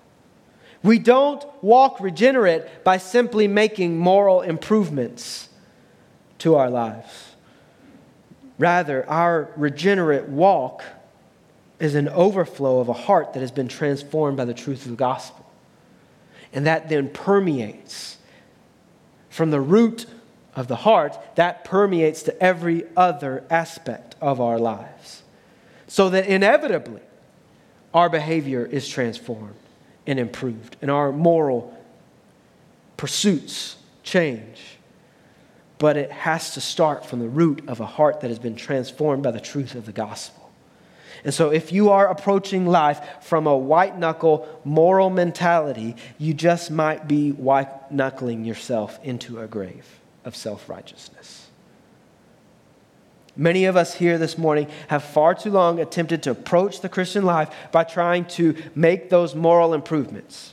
We 0.83 0.99
don't 0.99 1.45
walk 1.63 2.01
regenerate 2.01 2.85
by 2.85 2.97
simply 2.97 3.47
making 3.49 3.99
moral 3.99 4.41
improvements 4.41 5.49
to 6.39 6.57
our 6.57 6.71
lives. 6.71 7.33
Rather, 8.59 9.09
our 9.09 9.51
regenerate 9.57 10.29
walk 10.29 10.83
is 11.79 11.95
an 11.95 12.09
overflow 12.09 12.81
of 12.81 12.89
a 12.89 12.93
heart 12.93 13.33
that 13.35 13.41
has 13.41 13.51
been 13.51 13.69
transformed 13.69 14.37
by 14.37 14.45
the 14.45 14.55
truth 14.55 14.85
of 14.85 14.91
the 14.91 14.97
gospel. 14.97 15.45
And 16.53 16.67
that 16.67 16.89
then 16.89 17.09
permeates 17.09 18.19
from 19.31 19.51
the 19.51 19.61
root 19.61 20.07
of 20.55 20.69
the 20.69 20.77
heart, 20.77 21.19
that 21.37 21.65
permeates 21.65 22.23
to 22.25 22.43
every 22.43 22.85
other 22.97 23.45
aspect 23.51 24.15
of 24.21 24.41
our 24.41 24.59
lives. 24.59 25.23
So 25.87 26.11
that 26.11 26.27
inevitably, 26.27 27.03
our 27.95 28.09
behavior 28.09 28.65
is 28.65 28.89
transformed 28.89 29.57
and 30.07 30.19
improved, 30.19 30.77
and 30.83 30.91
our 30.91 31.13
moral 31.13 31.77
pursuits 32.97 33.77
change. 34.03 34.79
But 35.79 35.97
it 35.97 36.11
has 36.11 36.55
to 36.55 36.61
start 36.61 37.07
from 37.07 37.21
the 37.21 37.29
root 37.29 37.69
of 37.69 37.81
a 37.81 37.87
heart 37.87 38.21
that 38.21 38.29
has 38.29 38.39
been 38.39 38.57
transformed 38.57 39.23
by 39.23 39.33
the 39.33 39.41
truth 39.41 39.75
of 39.75 39.87
the 39.87 39.93
gospel. 39.93 40.51
And 41.25 41.33
so, 41.33 41.51
if 41.51 41.73
you 41.73 41.91
are 41.91 42.09
approaching 42.09 42.67
life 42.67 43.01
from 43.21 43.47
a 43.47 43.57
white 43.57 43.97
knuckle 43.97 44.49
moral 44.65 45.09
mentality, 45.09 45.95
you 46.19 46.35
just 46.35 46.71
might 46.71 47.07
be 47.07 47.31
white 47.31 47.93
knuckling 47.93 48.45
yourself 48.45 48.99
into 49.05 49.41
a 49.41 49.47
grave 49.47 49.87
of 50.25 50.37
self 50.37 50.69
righteousness. 50.69 51.49
Many 53.37 53.65
of 53.65 53.77
us 53.77 53.95
here 53.95 54.19
this 54.19 54.37
morning 54.37 54.69
have 54.89 55.03
far 55.03 55.35
too 55.35 55.51
long 55.51 55.81
attempted 55.81 56.23
to 56.25 56.31
approach 56.31 56.81
the 56.81 56.89
Christian 56.89 57.25
life 57.25 57.55
by 57.73 57.85
trying 57.85 58.27
to 58.27 58.55
make 58.75 59.09
those 59.09 59.35
moral 59.35 59.73
improvements. 59.73 60.53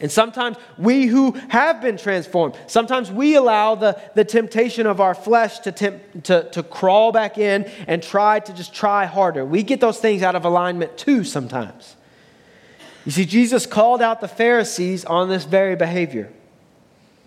And 0.00 0.10
sometimes 0.10 0.56
we 0.76 1.06
who 1.06 1.32
have 1.48 1.80
been 1.80 1.96
transformed, 1.96 2.56
sometimes 2.66 3.10
we 3.10 3.36
allow 3.36 3.74
the, 3.74 4.00
the 4.14 4.24
temptation 4.24 4.86
of 4.86 5.00
our 5.00 5.14
flesh 5.14 5.60
to, 5.60 5.72
tempt, 5.72 6.24
to, 6.24 6.48
to 6.50 6.62
crawl 6.62 7.12
back 7.12 7.38
in 7.38 7.64
and 7.86 8.02
try 8.02 8.40
to 8.40 8.52
just 8.52 8.74
try 8.74 9.04
harder. 9.04 9.44
We 9.44 9.62
get 9.62 9.80
those 9.80 9.98
things 9.98 10.22
out 10.22 10.34
of 10.34 10.44
alignment 10.44 10.98
too 10.98 11.22
sometimes. 11.22 11.96
You 13.04 13.12
see, 13.12 13.26
Jesus 13.26 13.66
called 13.66 14.02
out 14.02 14.20
the 14.20 14.28
Pharisees 14.28 15.04
on 15.04 15.28
this 15.28 15.44
very 15.44 15.76
behavior. 15.76 16.32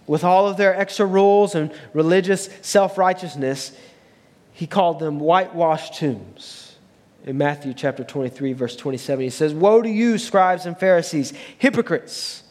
With 0.07 0.23
all 0.23 0.47
of 0.47 0.55
their 0.55 0.75
extra 0.75 1.05
rules 1.05 1.53
and 1.53 1.71
religious 1.93 2.49
self 2.61 2.97
righteousness, 2.97 3.73
he 4.53 4.65
called 4.65 4.99
them 4.99 5.19
whitewashed 5.19 5.95
tombs. 5.95 6.75
In 7.25 7.37
Matthew 7.37 7.73
chapter 7.73 8.05
23, 8.05 8.53
verse 8.53 8.75
27, 8.77 9.23
he 9.25 9.29
says, 9.29 9.53
Woe 9.53 9.81
to 9.81 9.89
you, 9.89 10.17
scribes 10.17 10.65
and 10.65 10.79
Pharisees, 10.79 11.33
hypocrites! 11.57 12.43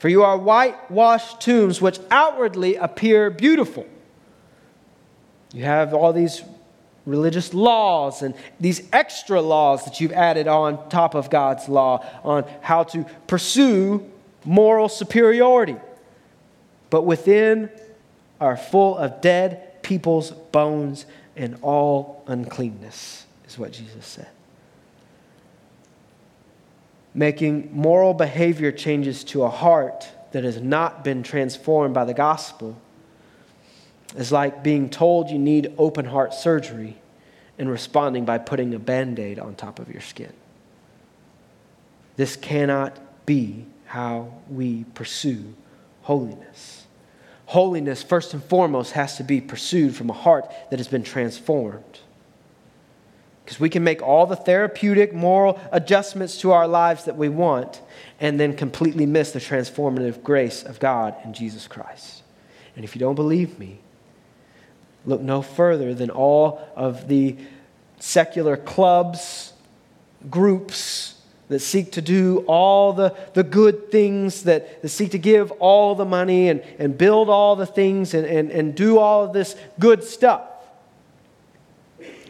For 0.00 0.08
you 0.08 0.24
are 0.24 0.36
whitewashed 0.36 1.40
tombs 1.40 1.80
which 1.80 2.00
outwardly 2.10 2.74
appear 2.74 3.30
beautiful. 3.30 3.86
You 5.54 5.62
have 5.64 5.94
all 5.94 6.12
these 6.12 6.42
religious 7.06 7.54
laws 7.54 8.22
and 8.22 8.34
these 8.58 8.88
extra 8.92 9.40
laws 9.40 9.84
that 9.84 10.00
you've 10.00 10.12
added 10.12 10.48
on 10.48 10.88
top 10.88 11.14
of 11.14 11.30
God's 11.30 11.68
law 11.68 12.04
on 12.24 12.44
how 12.60 12.82
to 12.84 13.04
pursue 13.28 14.10
moral 14.44 14.88
superiority. 14.88 15.76
But 16.92 17.06
within 17.06 17.70
are 18.38 18.54
full 18.54 18.98
of 18.98 19.22
dead 19.22 19.82
people's 19.82 20.30
bones 20.30 21.06
and 21.34 21.56
all 21.62 22.22
uncleanness, 22.26 23.24
is 23.48 23.58
what 23.58 23.72
Jesus 23.72 24.04
said. 24.04 24.28
Making 27.14 27.70
moral 27.72 28.12
behavior 28.12 28.70
changes 28.70 29.24
to 29.24 29.44
a 29.44 29.48
heart 29.48 30.06
that 30.32 30.44
has 30.44 30.60
not 30.60 31.02
been 31.02 31.22
transformed 31.22 31.94
by 31.94 32.04
the 32.04 32.12
gospel 32.12 32.76
is 34.14 34.30
like 34.30 34.62
being 34.62 34.90
told 34.90 35.30
you 35.30 35.38
need 35.38 35.72
open 35.78 36.04
heart 36.04 36.34
surgery 36.34 36.98
and 37.58 37.70
responding 37.70 38.26
by 38.26 38.36
putting 38.36 38.74
a 38.74 38.78
band 38.78 39.18
aid 39.18 39.38
on 39.38 39.54
top 39.54 39.78
of 39.78 39.88
your 39.88 40.02
skin. 40.02 40.34
This 42.16 42.36
cannot 42.36 42.98
be 43.24 43.64
how 43.86 44.34
we 44.50 44.84
pursue 44.92 45.54
holiness. 46.02 46.86
Holiness, 47.46 48.02
first 48.02 48.32
and 48.34 48.42
foremost, 48.42 48.92
has 48.92 49.16
to 49.16 49.24
be 49.24 49.40
pursued 49.40 49.94
from 49.94 50.10
a 50.10 50.14
heart 50.14 50.50
that 50.70 50.78
has 50.78 50.88
been 50.88 51.02
transformed. 51.02 52.00
Because 53.44 53.58
we 53.58 53.68
can 53.68 53.82
make 53.82 54.00
all 54.00 54.26
the 54.26 54.36
therapeutic, 54.36 55.12
moral 55.12 55.60
adjustments 55.72 56.40
to 56.40 56.52
our 56.52 56.68
lives 56.68 57.04
that 57.04 57.16
we 57.16 57.28
want 57.28 57.80
and 58.20 58.38
then 58.38 58.56
completely 58.56 59.04
miss 59.04 59.32
the 59.32 59.40
transformative 59.40 60.22
grace 60.22 60.62
of 60.62 60.78
God 60.78 61.14
in 61.24 61.34
Jesus 61.34 61.66
Christ. 61.66 62.22
And 62.76 62.84
if 62.84 62.94
you 62.94 63.00
don't 63.00 63.16
believe 63.16 63.58
me, 63.58 63.80
look 65.04 65.20
no 65.20 65.42
further 65.42 65.92
than 65.92 66.08
all 66.08 66.66
of 66.76 67.08
the 67.08 67.36
secular 67.98 68.56
clubs, 68.56 69.52
groups, 70.30 71.11
that 71.52 71.60
seek 71.60 71.92
to 71.92 72.02
do 72.02 72.44
all 72.46 72.92
the, 72.92 73.14
the 73.34 73.42
good 73.42 73.90
things, 73.90 74.42
that, 74.44 74.82
that 74.82 74.88
seek 74.88 75.12
to 75.12 75.18
give 75.18 75.50
all 75.52 75.94
the 75.94 76.04
money 76.04 76.48
and, 76.48 76.62
and 76.78 76.98
build 76.98 77.28
all 77.28 77.56
the 77.56 77.66
things 77.66 78.14
and, 78.14 78.26
and, 78.26 78.50
and 78.50 78.74
do 78.74 78.98
all 78.98 79.24
of 79.24 79.32
this 79.32 79.54
good 79.78 80.02
stuff. 80.02 80.42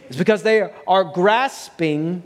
It's 0.07 0.17
because 0.17 0.43
they 0.43 0.69
are 0.85 1.03
grasping 1.03 2.23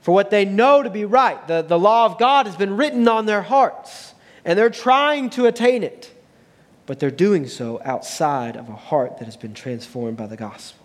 for 0.00 0.12
what 0.12 0.30
they 0.30 0.44
know 0.44 0.82
to 0.82 0.90
be 0.90 1.04
right. 1.04 1.46
The, 1.48 1.62
the 1.62 1.78
law 1.78 2.04
of 2.06 2.18
God 2.18 2.46
has 2.46 2.56
been 2.56 2.76
written 2.76 3.08
on 3.08 3.26
their 3.26 3.42
hearts, 3.42 4.14
and 4.44 4.58
they're 4.58 4.70
trying 4.70 5.30
to 5.30 5.46
attain 5.46 5.82
it, 5.82 6.12
but 6.84 7.00
they're 7.00 7.10
doing 7.10 7.48
so 7.48 7.80
outside 7.84 8.56
of 8.56 8.68
a 8.68 8.76
heart 8.76 9.18
that 9.18 9.24
has 9.24 9.36
been 9.36 9.54
transformed 9.54 10.18
by 10.18 10.26
the 10.26 10.36
gospel. 10.36 10.83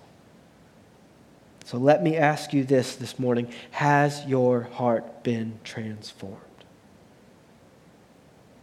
So 1.70 1.78
let 1.78 2.02
me 2.02 2.18
ask 2.18 2.52
you 2.52 2.64
this 2.64 2.96
this 2.96 3.20
morning 3.20 3.48
Has 3.70 4.26
your 4.26 4.62
heart 4.62 5.24
been 5.24 5.60
transformed? 5.64 6.40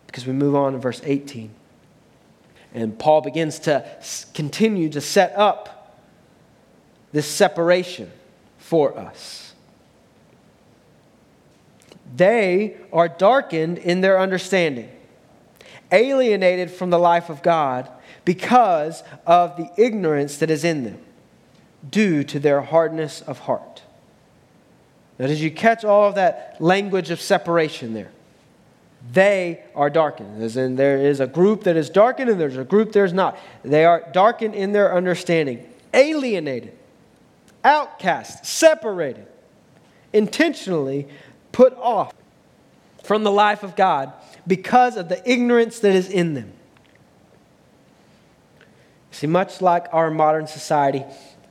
Because 0.09 0.27
we 0.27 0.33
move 0.33 0.57
on 0.57 0.73
to 0.73 0.81
verse 0.81 1.01
18. 1.05 1.55
And 2.75 2.99
Paul 2.99 3.21
begins 3.21 3.61
to 3.61 3.87
continue 4.35 4.89
to 4.89 5.01
set 5.01 5.33
up 5.37 6.03
this 7.13 7.29
separation 7.29 8.11
for 8.59 8.99
us. 8.99 9.55
They 12.17 12.77
are 12.93 13.07
darkened 13.07 13.79
in 13.79 14.01
their 14.01 14.19
understanding, 14.19 14.91
alienated 15.93 16.73
from 16.73 16.91
the 16.91 16.99
life 16.99 17.31
of 17.31 17.45
God 17.45 17.89
because 18.25 19.05
of 19.25 19.57
the 19.57 19.71
ignorance 19.77 20.39
that 20.39 20.51
is 20.51 20.65
in 20.65 20.83
them 20.83 21.06
due 21.91 22.25
to 22.25 22.39
their 22.41 22.61
hardness 22.63 23.21
of 23.23 23.41
heart. 23.41 23.83
Now, 25.19 25.27
did 25.27 25.39
you 25.39 25.51
catch 25.51 25.85
all 25.85 26.09
of 26.09 26.17
that 26.17 26.57
language 26.61 27.11
of 27.11 27.21
separation 27.21 27.95
there? 27.95 28.11
They 29.13 29.63
are 29.75 29.89
darkened. 29.89 30.43
As 30.43 30.57
in, 30.57 30.77
there 30.77 30.99
is 30.99 31.21
a 31.21 31.27
group 31.27 31.65
that 31.65 31.77
is 31.77 31.89
darkened 31.89 32.29
and 32.29 32.41
there's 32.41 32.57
a 32.57 32.65
group 32.65 32.93
there's 32.93 33.13
not. 33.13 33.39
They 33.63 33.85
are 33.85 34.05
darkened 34.13 34.55
in 34.55 34.73
their 34.73 34.95
understanding, 34.95 35.67
alienated, 35.95 36.77
outcast, 37.65 38.45
separated, 38.45 39.27
intentionally 40.13 41.09
put 41.53 41.73
off 41.75 42.13
from 43.05 43.23
the 43.23 43.31
life 43.31 43.63
of 43.63 43.77
God 43.77 44.13
because 44.47 44.97
of 44.97 45.09
the 45.09 45.31
ignorance 45.31 45.79
that 45.81 45.95
is 45.95 46.09
in 46.09 46.35
them. 46.35 46.53
See, 49.13 49.27
much 49.27 49.63
like 49.63 49.87
our 49.93 50.11
modern 50.11 50.47
society, 50.47 51.05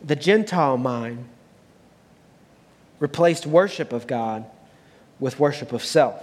the 0.05 0.15
Gentile 0.15 0.77
mind 0.77 1.25
replaced 2.99 3.45
worship 3.45 3.91
of 3.91 4.07
God 4.07 4.45
with 5.19 5.39
worship 5.39 5.73
of 5.73 5.83
self. 5.83 6.21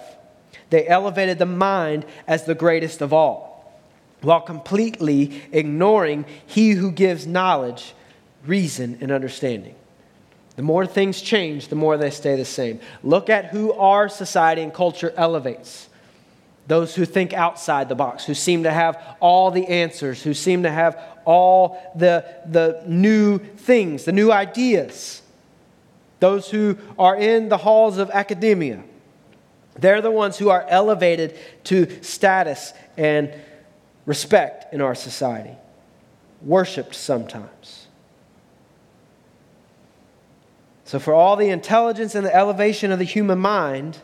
They 0.70 0.86
elevated 0.86 1.38
the 1.38 1.46
mind 1.46 2.06
as 2.26 2.44
the 2.44 2.54
greatest 2.54 3.02
of 3.02 3.12
all, 3.12 3.72
while 4.22 4.40
completely 4.40 5.42
ignoring 5.50 6.24
he 6.46 6.70
who 6.70 6.92
gives 6.92 7.26
knowledge, 7.26 7.94
reason, 8.46 8.98
and 9.00 9.10
understanding. 9.10 9.74
The 10.56 10.62
more 10.62 10.86
things 10.86 11.20
change, 11.20 11.68
the 11.68 11.76
more 11.76 11.96
they 11.96 12.10
stay 12.10 12.36
the 12.36 12.44
same. 12.44 12.80
Look 13.02 13.30
at 13.30 13.46
who 13.46 13.72
our 13.72 14.08
society 14.08 14.62
and 14.62 14.72
culture 14.72 15.12
elevates 15.16 15.88
those 16.66 16.94
who 16.94 17.04
think 17.04 17.32
outside 17.32 17.88
the 17.88 17.94
box, 17.94 18.24
who 18.24 18.34
seem 18.34 18.62
to 18.62 18.70
have 18.70 19.16
all 19.18 19.50
the 19.50 19.66
answers, 19.66 20.22
who 20.22 20.32
seem 20.32 20.62
to 20.62 20.70
have 20.70 21.02
all 21.24 21.92
the, 21.96 22.24
the 22.46 22.82
new 22.86 23.38
things, 23.38 24.04
the 24.04 24.12
new 24.12 24.30
ideas. 24.32 25.22
Those 26.20 26.50
who 26.50 26.78
are 26.98 27.16
in 27.16 27.48
the 27.48 27.56
halls 27.56 27.98
of 27.98 28.10
academia. 28.10 28.82
They're 29.78 30.02
the 30.02 30.10
ones 30.10 30.38
who 30.38 30.50
are 30.50 30.64
elevated 30.68 31.36
to 31.64 32.02
status 32.02 32.72
and 32.96 33.32
respect 34.06 34.72
in 34.72 34.80
our 34.80 34.94
society, 34.94 35.54
worshiped 36.42 36.94
sometimes. 36.94 37.86
So, 40.84 40.98
for 40.98 41.14
all 41.14 41.36
the 41.36 41.48
intelligence 41.48 42.14
and 42.14 42.26
the 42.26 42.34
elevation 42.34 42.92
of 42.92 42.98
the 42.98 43.04
human 43.04 43.38
mind, 43.38 43.98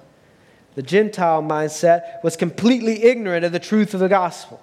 the 0.75 0.83
Gentile 0.83 1.43
mindset, 1.43 2.23
was 2.25 2.37
completely 2.37 3.05
ignorant 3.05 3.45
of 3.45 3.53
the 3.53 3.59
truth 3.59 3.93
of 3.93 4.01
the 4.01 4.09
gospel. 4.09 4.61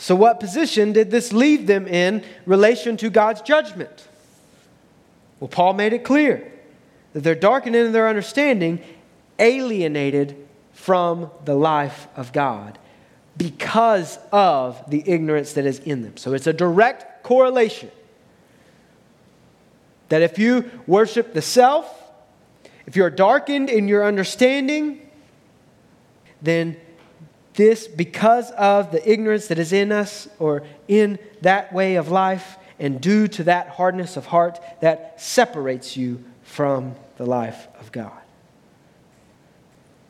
So, 0.00 0.16
what 0.16 0.40
position 0.40 0.94
did 0.94 1.10
this 1.10 1.30
leave 1.30 1.66
them 1.66 1.86
in 1.86 2.24
relation 2.46 2.96
to 2.96 3.10
God's 3.10 3.42
judgment? 3.42 4.08
Well, 5.38 5.48
Paul 5.48 5.74
made 5.74 5.92
it 5.92 6.04
clear 6.04 6.50
that 7.12 7.20
they're 7.20 7.34
darkened 7.34 7.76
in 7.76 7.92
their 7.92 8.08
understanding, 8.08 8.82
alienated 9.38 10.48
from 10.72 11.30
the 11.44 11.54
life 11.54 12.08
of 12.16 12.32
God 12.32 12.78
because 13.36 14.18
of 14.32 14.82
the 14.88 15.04
ignorance 15.06 15.52
that 15.52 15.66
is 15.66 15.80
in 15.80 16.00
them. 16.00 16.16
So, 16.16 16.32
it's 16.32 16.46
a 16.46 16.54
direct 16.54 17.22
correlation 17.22 17.90
that 20.08 20.22
if 20.22 20.38
you 20.38 20.70
worship 20.86 21.34
the 21.34 21.42
self, 21.42 21.94
if 22.86 22.96
you're 22.96 23.10
darkened 23.10 23.68
in 23.68 23.86
your 23.86 24.06
understanding, 24.06 25.06
then 26.40 26.78
this, 27.54 27.88
because 27.88 28.50
of 28.52 28.92
the 28.92 29.10
ignorance 29.10 29.48
that 29.48 29.58
is 29.58 29.72
in 29.72 29.92
us 29.92 30.28
or 30.38 30.62
in 30.88 31.18
that 31.42 31.72
way 31.72 31.96
of 31.96 32.08
life, 32.08 32.56
and 32.78 33.00
due 33.00 33.28
to 33.28 33.44
that 33.44 33.68
hardness 33.68 34.16
of 34.16 34.26
heart, 34.26 34.60
that 34.80 35.20
separates 35.20 35.96
you 35.96 36.24
from 36.42 36.94
the 37.16 37.26
life 37.26 37.68
of 37.78 37.92
God. 37.92 38.12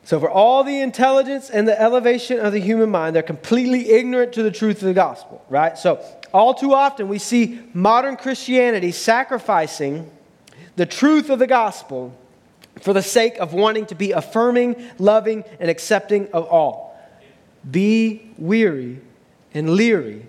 So, 0.03 0.19
for 0.19 0.29
all 0.29 0.63
the 0.63 0.81
intelligence 0.81 1.49
and 1.49 1.67
the 1.67 1.79
elevation 1.79 2.39
of 2.39 2.53
the 2.53 2.59
human 2.59 2.89
mind, 2.89 3.15
they're 3.15 3.23
completely 3.23 3.91
ignorant 3.91 4.33
to 4.33 4.43
the 4.43 4.51
truth 4.51 4.77
of 4.81 4.87
the 4.87 4.93
gospel, 4.93 5.43
right? 5.49 5.77
So, 5.77 6.03
all 6.33 6.53
too 6.53 6.73
often 6.73 7.07
we 7.07 7.19
see 7.19 7.59
modern 7.73 8.17
Christianity 8.17 8.91
sacrificing 8.91 10.09
the 10.75 10.85
truth 10.85 11.29
of 11.29 11.39
the 11.39 11.47
gospel 11.47 12.17
for 12.81 12.93
the 12.93 13.03
sake 13.03 13.37
of 13.37 13.53
wanting 13.53 13.85
to 13.87 13.95
be 13.95 14.11
affirming, 14.11 14.75
loving, 14.97 15.43
and 15.59 15.69
accepting 15.69 16.31
of 16.31 16.45
all. 16.47 16.90
Be 17.69 18.31
weary 18.37 18.99
and 19.53 19.69
leery 19.71 20.25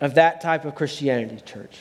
of 0.00 0.14
that 0.14 0.40
type 0.40 0.64
of 0.64 0.74
Christianity, 0.74 1.40
church. 1.44 1.78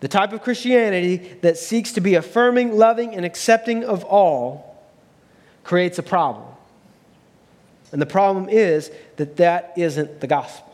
The 0.00 0.08
type 0.08 0.32
of 0.32 0.42
Christianity 0.42 1.16
that 1.42 1.56
seeks 1.56 1.92
to 1.92 2.00
be 2.00 2.16
affirming, 2.16 2.76
loving, 2.76 3.14
and 3.14 3.24
accepting 3.24 3.84
of 3.84 4.04
all 4.04 4.82
creates 5.62 5.98
a 5.98 6.02
problem. 6.02 6.48
And 7.92 8.02
the 8.02 8.06
problem 8.06 8.48
is 8.48 8.90
that 9.16 9.36
that 9.36 9.74
isn't 9.76 10.20
the 10.20 10.26
gospel. 10.26 10.71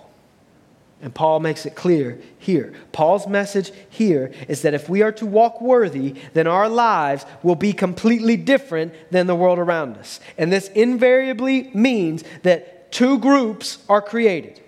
And 1.00 1.14
Paul 1.14 1.38
makes 1.40 1.64
it 1.64 1.76
clear 1.76 2.18
here. 2.38 2.72
Paul's 2.90 3.28
message 3.28 3.70
here 3.88 4.32
is 4.48 4.62
that 4.62 4.74
if 4.74 4.88
we 4.88 5.02
are 5.02 5.12
to 5.12 5.26
walk 5.26 5.60
worthy, 5.60 6.16
then 6.34 6.48
our 6.48 6.68
lives 6.68 7.24
will 7.42 7.54
be 7.54 7.72
completely 7.72 8.36
different 8.36 8.92
than 9.12 9.28
the 9.28 9.36
world 9.36 9.60
around 9.60 9.96
us. 9.96 10.18
And 10.36 10.52
this 10.52 10.68
invariably 10.68 11.70
means 11.72 12.24
that 12.42 12.90
two 12.90 13.18
groups 13.18 13.78
are 13.88 14.02
created 14.02 14.60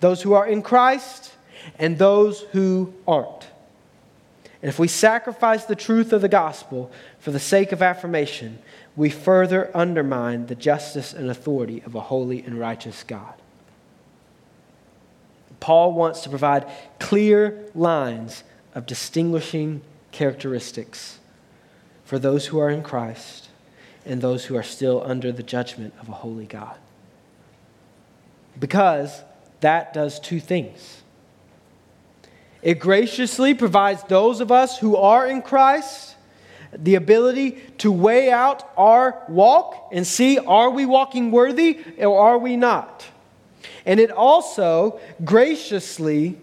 those 0.00 0.22
who 0.22 0.32
are 0.32 0.46
in 0.46 0.62
Christ 0.62 1.32
and 1.78 1.98
those 1.98 2.40
who 2.52 2.94
aren't. 3.06 3.46
And 4.62 4.68
if 4.68 4.78
we 4.78 4.88
sacrifice 4.88 5.64
the 5.64 5.76
truth 5.76 6.12
of 6.12 6.22
the 6.22 6.28
gospel 6.28 6.90
for 7.18 7.30
the 7.30 7.40
sake 7.40 7.72
of 7.72 7.82
affirmation, 7.82 8.58
we 8.96 9.08
further 9.08 9.70
undermine 9.74 10.46
the 10.46 10.54
justice 10.54 11.12
and 11.12 11.30
authority 11.30 11.82
of 11.84 11.94
a 11.94 12.00
holy 12.00 12.42
and 12.42 12.58
righteous 12.58 13.02
God. 13.02 13.39
Paul 15.60 15.92
wants 15.92 16.22
to 16.22 16.30
provide 16.30 16.66
clear 16.98 17.66
lines 17.74 18.42
of 18.74 18.86
distinguishing 18.86 19.82
characteristics 20.10 21.18
for 22.04 22.18
those 22.18 22.46
who 22.46 22.58
are 22.58 22.70
in 22.70 22.82
Christ 22.82 23.48
and 24.04 24.20
those 24.20 24.46
who 24.46 24.56
are 24.56 24.62
still 24.62 25.02
under 25.04 25.30
the 25.30 25.42
judgment 25.42 25.94
of 26.00 26.08
a 26.08 26.12
holy 26.12 26.46
God. 26.46 26.76
Because 28.58 29.22
that 29.60 29.92
does 29.92 30.18
two 30.18 30.40
things. 30.40 31.02
It 32.62 32.78
graciously 32.78 33.54
provides 33.54 34.02
those 34.04 34.40
of 34.40 34.50
us 34.50 34.78
who 34.78 34.96
are 34.96 35.26
in 35.26 35.42
Christ 35.42 36.16
the 36.72 36.94
ability 36.94 37.52
to 37.78 37.90
weigh 37.90 38.30
out 38.30 38.70
our 38.76 39.22
walk 39.28 39.88
and 39.92 40.06
see 40.06 40.38
are 40.38 40.70
we 40.70 40.86
walking 40.86 41.30
worthy 41.30 41.80
or 41.98 42.18
are 42.18 42.38
we 42.38 42.56
not? 42.56 43.06
And 43.86 44.00
it 44.00 44.10
also 44.10 45.00
graciously 45.24 46.38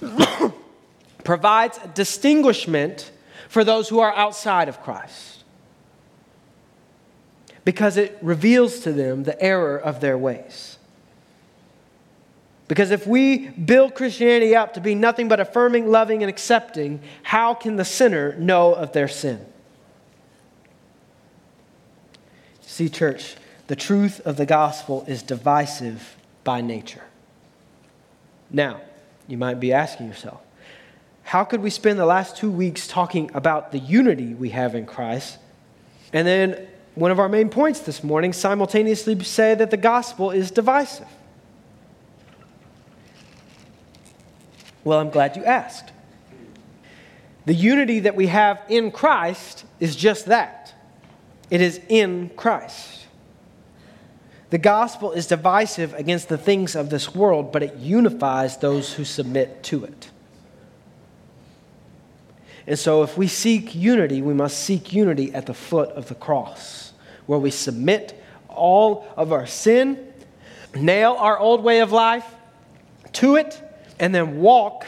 provides 1.24 1.78
distinguishment 1.94 3.10
for 3.48 3.64
those 3.64 3.88
who 3.88 4.00
are 4.00 4.14
outside 4.14 4.68
of 4.68 4.82
Christ 4.82 5.44
because 7.64 7.96
it 7.96 8.16
reveals 8.22 8.80
to 8.80 8.92
them 8.92 9.24
the 9.24 9.40
error 9.42 9.76
of 9.76 10.00
their 10.00 10.16
ways. 10.16 10.78
Because 12.66 12.90
if 12.90 13.06
we 13.06 13.48
build 13.48 13.94
Christianity 13.94 14.54
up 14.54 14.74
to 14.74 14.80
be 14.80 14.94
nothing 14.94 15.28
but 15.28 15.40
affirming, 15.40 15.90
loving, 15.90 16.22
and 16.22 16.30
accepting, 16.30 17.00
how 17.22 17.54
can 17.54 17.76
the 17.76 17.84
sinner 17.84 18.36
know 18.36 18.74
of 18.74 18.92
their 18.92 19.08
sin? 19.08 19.44
See, 22.60 22.90
church, 22.90 23.36
the 23.66 23.76
truth 23.76 24.20
of 24.20 24.36
the 24.36 24.46
gospel 24.46 25.04
is 25.08 25.22
divisive 25.22 26.17
by 26.48 26.62
nature. 26.62 27.02
Now, 28.50 28.80
you 29.26 29.36
might 29.36 29.60
be 29.60 29.70
asking 29.70 30.06
yourself, 30.06 30.40
how 31.22 31.44
could 31.44 31.60
we 31.60 31.68
spend 31.68 31.98
the 31.98 32.06
last 32.06 32.38
two 32.38 32.50
weeks 32.50 32.86
talking 32.88 33.30
about 33.34 33.70
the 33.70 33.78
unity 33.78 34.32
we 34.32 34.48
have 34.48 34.74
in 34.74 34.86
Christ, 34.86 35.36
and 36.10 36.26
then 36.26 36.66
one 36.94 37.10
of 37.10 37.18
our 37.18 37.28
main 37.28 37.50
points 37.50 37.80
this 37.80 38.02
morning 38.02 38.32
simultaneously 38.32 39.22
say 39.24 39.54
that 39.56 39.70
the 39.70 39.76
gospel 39.76 40.30
is 40.30 40.50
divisive? 40.50 41.06
Well, 44.84 45.00
I'm 45.00 45.10
glad 45.10 45.36
you 45.36 45.44
asked. 45.44 45.92
The 47.44 47.52
unity 47.52 48.00
that 48.00 48.16
we 48.16 48.28
have 48.28 48.58
in 48.70 48.90
Christ 48.90 49.66
is 49.80 49.94
just 49.94 50.24
that 50.24 50.72
it 51.50 51.60
is 51.60 51.78
in 51.90 52.30
Christ. 52.38 52.97
The 54.50 54.58
gospel 54.58 55.12
is 55.12 55.26
divisive 55.26 55.92
against 55.94 56.28
the 56.28 56.38
things 56.38 56.74
of 56.74 56.88
this 56.88 57.14
world, 57.14 57.52
but 57.52 57.62
it 57.62 57.76
unifies 57.76 58.56
those 58.56 58.94
who 58.94 59.04
submit 59.04 59.62
to 59.64 59.84
it. 59.84 60.10
And 62.66 62.78
so, 62.78 63.02
if 63.02 63.16
we 63.16 63.28
seek 63.28 63.74
unity, 63.74 64.20
we 64.20 64.34
must 64.34 64.58
seek 64.58 64.92
unity 64.92 65.32
at 65.34 65.46
the 65.46 65.54
foot 65.54 65.90
of 65.90 66.08
the 66.08 66.14
cross, 66.14 66.92
where 67.26 67.38
we 67.38 67.50
submit 67.50 68.22
all 68.48 69.06
of 69.16 69.32
our 69.32 69.46
sin, 69.46 70.12
nail 70.74 71.16
our 71.18 71.38
old 71.38 71.62
way 71.62 71.80
of 71.80 71.92
life 71.92 72.26
to 73.14 73.36
it, 73.36 73.62
and 73.98 74.14
then 74.14 74.40
walk 74.40 74.86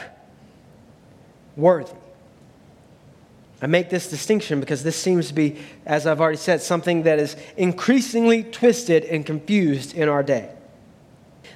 worthy. 1.55 1.91
I 3.61 3.67
make 3.67 3.89
this 3.89 4.09
distinction 4.09 4.59
because 4.59 4.81
this 4.83 4.95
seems 4.95 5.27
to 5.27 5.33
be, 5.33 5.57
as 5.85 6.07
I've 6.07 6.19
already 6.19 6.37
said, 6.37 6.61
something 6.61 7.03
that 7.03 7.19
is 7.19 7.35
increasingly 7.57 8.43
twisted 8.43 9.05
and 9.05 9.25
confused 9.25 9.93
in 9.93 10.09
our 10.09 10.23
day. 10.23 10.49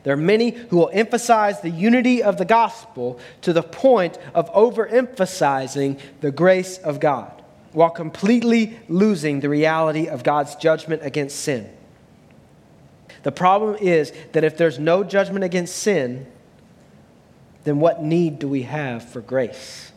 There 0.03 0.13
are 0.13 0.17
many 0.17 0.51
who 0.51 0.77
will 0.77 0.91
emphasize 0.93 1.61
the 1.61 1.71
unity 1.71 2.21
of 2.21 2.37
the 2.37 2.45
gospel 2.45 3.19
to 3.41 3.53
the 3.53 3.63
point 3.63 4.19
of 4.35 4.53
overemphasizing 4.53 5.99
the 6.21 6.31
grace 6.31 6.77
of 6.77 6.99
God 6.99 7.31
while 7.71 7.89
completely 7.89 8.79
losing 8.87 9.39
the 9.39 9.49
reality 9.49 10.07
of 10.07 10.23
God's 10.23 10.55
judgment 10.55 11.01
against 11.03 11.39
sin. 11.39 11.69
The 13.23 13.31
problem 13.31 13.77
is 13.81 14.13
that 14.33 14.43
if 14.43 14.57
there's 14.57 14.77
no 14.77 15.03
judgment 15.03 15.43
against 15.43 15.75
sin, 15.75 16.27
then 17.63 17.79
what 17.79 18.03
need 18.03 18.37
do 18.37 18.47
we 18.47 18.61
have 18.61 19.09
for 19.09 19.21
grace? 19.21 19.91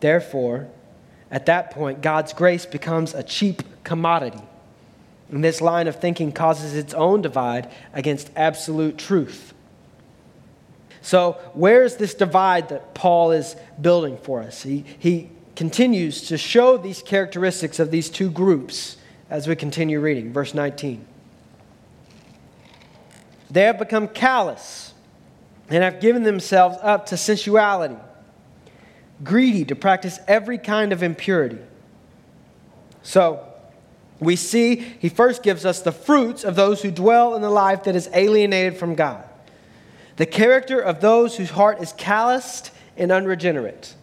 Therefore, 0.00 0.68
at 1.30 1.46
that 1.46 1.70
point, 1.70 2.00
God's 2.00 2.32
grace 2.32 2.66
becomes 2.66 3.14
a 3.14 3.22
cheap 3.22 3.62
commodity. 3.84 4.42
And 5.30 5.44
this 5.44 5.60
line 5.60 5.88
of 5.88 5.96
thinking 5.96 6.32
causes 6.32 6.74
its 6.74 6.94
own 6.94 7.20
divide 7.20 7.70
against 7.92 8.30
absolute 8.34 8.96
truth. 8.96 9.52
So, 11.02 11.32
where 11.54 11.84
is 11.84 11.96
this 11.96 12.14
divide 12.14 12.70
that 12.70 12.94
Paul 12.94 13.32
is 13.32 13.56
building 13.80 14.16
for 14.18 14.42
us? 14.42 14.62
He, 14.62 14.84
he 14.98 15.30
continues 15.54 16.28
to 16.28 16.38
show 16.38 16.76
these 16.76 17.02
characteristics 17.02 17.78
of 17.78 17.90
these 17.90 18.08
two 18.08 18.30
groups 18.30 18.96
as 19.30 19.46
we 19.46 19.54
continue 19.54 20.00
reading. 20.00 20.32
Verse 20.32 20.54
19. 20.54 21.04
They 23.50 23.62
have 23.62 23.78
become 23.78 24.08
callous 24.08 24.92
and 25.68 25.82
have 25.82 26.00
given 26.00 26.22
themselves 26.22 26.78
up 26.82 27.06
to 27.06 27.16
sensuality 27.16 27.96
greedy 29.22 29.64
to 29.66 29.76
practice 29.76 30.18
every 30.26 30.58
kind 30.58 30.92
of 30.92 31.02
impurity. 31.02 31.58
So, 33.02 33.44
we 34.20 34.36
see 34.36 34.76
he 34.76 35.08
first 35.08 35.42
gives 35.42 35.64
us 35.64 35.80
the 35.80 35.92
fruits 35.92 36.44
of 36.44 36.56
those 36.56 36.82
who 36.82 36.90
dwell 36.90 37.34
in 37.34 37.42
the 37.42 37.50
life 37.50 37.84
that 37.84 37.94
is 37.94 38.08
alienated 38.12 38.76
from 38.76 38.94
God. 38.94 39.24
The 40.16 40.26
character 40.26 40.80
of 40.80 41.00
those 41.00 41.36
whose 41.36 41.50
heart 41.50 41.80
is 41.80 41.92
calloused 41.92 42.72
and 42.96 43.12
unregenerate. 43.12 43.94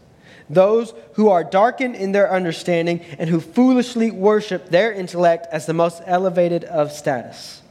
Those 0.49 0.93
who 1.13 1.29
are 1.29 1.43
darkened 1.43 1.95
in 1.95 2.11
their 2.13 2.31
understanding 2.31 3.01
and 3.17 3.29
who 3.29 3.41
foolishly 3.41 4.11
worship 4.11 4.69
their 4.69 4.93
intellect 4.93 5.47
as 5.51 5.65
the 5.65 5.73
most 5.73 6.01
elevated 6.05 6.63
of 6.63 6.91
status. 6.91 7.61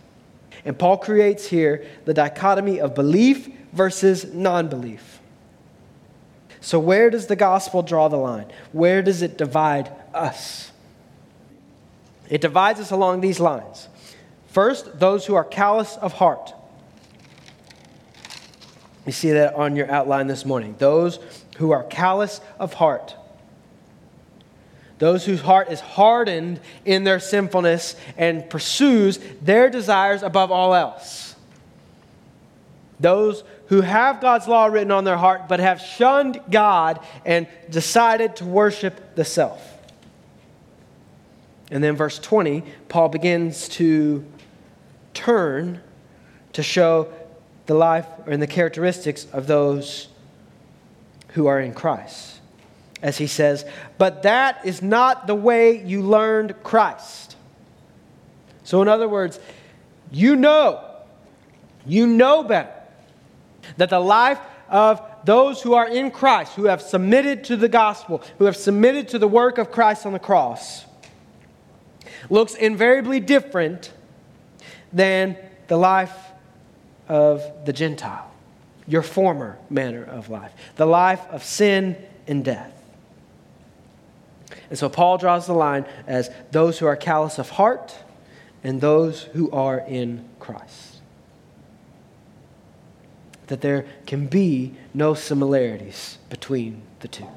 And 0.64 0.78
Paul 0.78 0.98
creates 0.98 1.46
here 1.46 1.87
the 2.04 2.14
dichotomy 2.14 2.80
of 2.80 2.94
belief 2.94 3.48
versus 3.72 4.24
non 4.33 4.68
belief. 4.68 5.13
So, 6.64 6.79
where 6.79 7.11
does 7.11 7.27
the 7.27 7.37
gospel 7.37 7.83
draw 7.83 8.09
the 8.09 8.16
line? 8.16 8.46
Where 8.72 9.03
does 9.03 9.20
it 9.20 9.37
divide 9.37 9.92
us? 10.14 10.72
It 12.31 12.40
divides 12.40 12.81
us 12.81 12.90
along 12.90 13.20
these 13.20 13.38
lines. 13.38 13.87
First, 14.48 14.98
those 14.98 15.27
who 15.27 15.35
are 15.35 15.44
callous 15.44 15.98
of 15.98 16.14
heart. 16.14 16.55
You 19.05 19.12
see 19.12 19.33
that 19.33 19.53
on 19.57 19.77
your 19.77 19.90
outline 19.90 20.27
this 20.27 20.46
morning. 20.46 20.74
Those 20.79 21.18
who 21.59 21.70
are 21.72 21.85
callous 21.85 22.40
of 22.59 22.72
heart. 22.72 23.14
Those 24.98 25.27
whose 25.27 25.42
heart 25.42 25.70
is 25.70 25.81
hardened 25.81 26.61
in 26.87 27.05
their 27.05 27.20
sinfulness 27.20 27.94
and 28.16 28.48
pursues 28.48 29.18
their 29.42 29.68
desires 29.68 30.22
above 30.22 30.50
all 30.50 30.74
else. 30.74 31.37
Those 32.98 33.44
who 33.66 33.81
have 33.81 34.20
God's 34.20 34.46
law 34.46 34.66
written 34.66 34.90
on 34.90 35.05
their 35.05 35.16
heart, 35.16 35.48
but 35.48 35.61
have 35.61 35.81
shunned 35.81 36.40
God 36.50 37.00
and 37.24 37.46
decided 37.70 38.37
to 38.37 38.44
worship 38.44 39.14
the 39.14 39.24
self. 39.24 39.70
And 41.70 41.83
then, 41.83 41.96
verse 41.96 42.18
20, 42.18 42.62
Paul 42.88 43.09
begins 43.09 43.68
to 43.70 44.24
turn 45.14 45.81
to 46.53 46.62
show 46.62 47.12
the 47.66 47.74
life 47.74 48.07
and 48.27 48.42
the 48.42 48.46
characteristics 48.46 49.27
of 49.33 49.46
those 49.46 50.09
who 51.29 51.46
are 51.46 51.59
in 51.59 51.72
Christ. 51.72 52.40
As 53.03 53.16
he 53.18 53.27
says, 53.27 53.64
But 53.96 54.24
that 54.24 54.64
is 54.64 54.83
not 54.83 55.27
the 55.27 55.35
way 55.35 55.83
you 55.85 56.03
learned 56.03 56.62
Christ. 56.62 57.37
So, 58.62 58.83
in 58.83 58.88
other 58.88 59.09
words, 59.09 59.40
you 60.11 60.37
know, 60.37 60.85
you 61.87 62.07
know 62.07 62.44
better 62.44 62.73
that 63.77 63.90
the 63.90 64.00
life 64.00 64.38
of 64.68 65.03
those 65.24 65.62
who 65.62 65.74
are 65.74 65.88
in 65.88 66.11
Christ, 66.11 66.55
who 66.55 66.64
have 66.64 66.83
submitted 66.83 67.44
to 67.44 67.57
the 67.57 67.68
gospel, 67.68 68.22
who 68.38 68.44
have 68.44 68.57
submitted 68.57 69.09
to 69.09 69.18
the 69.18 69.29
work 69.29 69.59
of 69.59 69.70
Christ 69.70 70.07
on 70.07 70.12
the 70.12 70.18
cross, 70.18 70.85
looks 72.31 72.55
invariably 72.55 73.20
different 73.20 73.92
than 74.92 75.37
the 75.68 75.77
life 75.77 76.16
of 77.09 77.42
the 77.64 77.72
Gentile, 77.72 78.31
your 78.87 79.03
former 79.03 79.59
manner 79.70 80.05
of 80.05 80.31
life, 80.31 80.53
the 80.77 80.87
life 80.87 81.27
of 81.29 81.42
sin 81.42 81.96
and 82.27 82.44
death. 82.44 82.72
And 84.70 84.79
so 84.79 84.88
Paul 84.88 85.18
draws 85.18 85.46
the 85.46 85.55
line 85.55 85.87
as 86.07 86.31
those 86.50 86.79
who 86.79 86.87
are 86.87 86.96
callous 86.96 87.38
of 87.38 87.50
heart 87.50 87.94
and 88.62 88.81
those 88.81 89.22
who 89.22 89.50
are 89.50 89.79
in 89.79 90.24
Christ 90.40 90.84
that 93.46 93.61
there 93.61 93.85
can 94.07 94.26
be 94.26 94.74
no 94.92 95.14
similarities 95.14 96.18
between 96.28 96.83
the 97.00 97.09
two. 97.09 97.28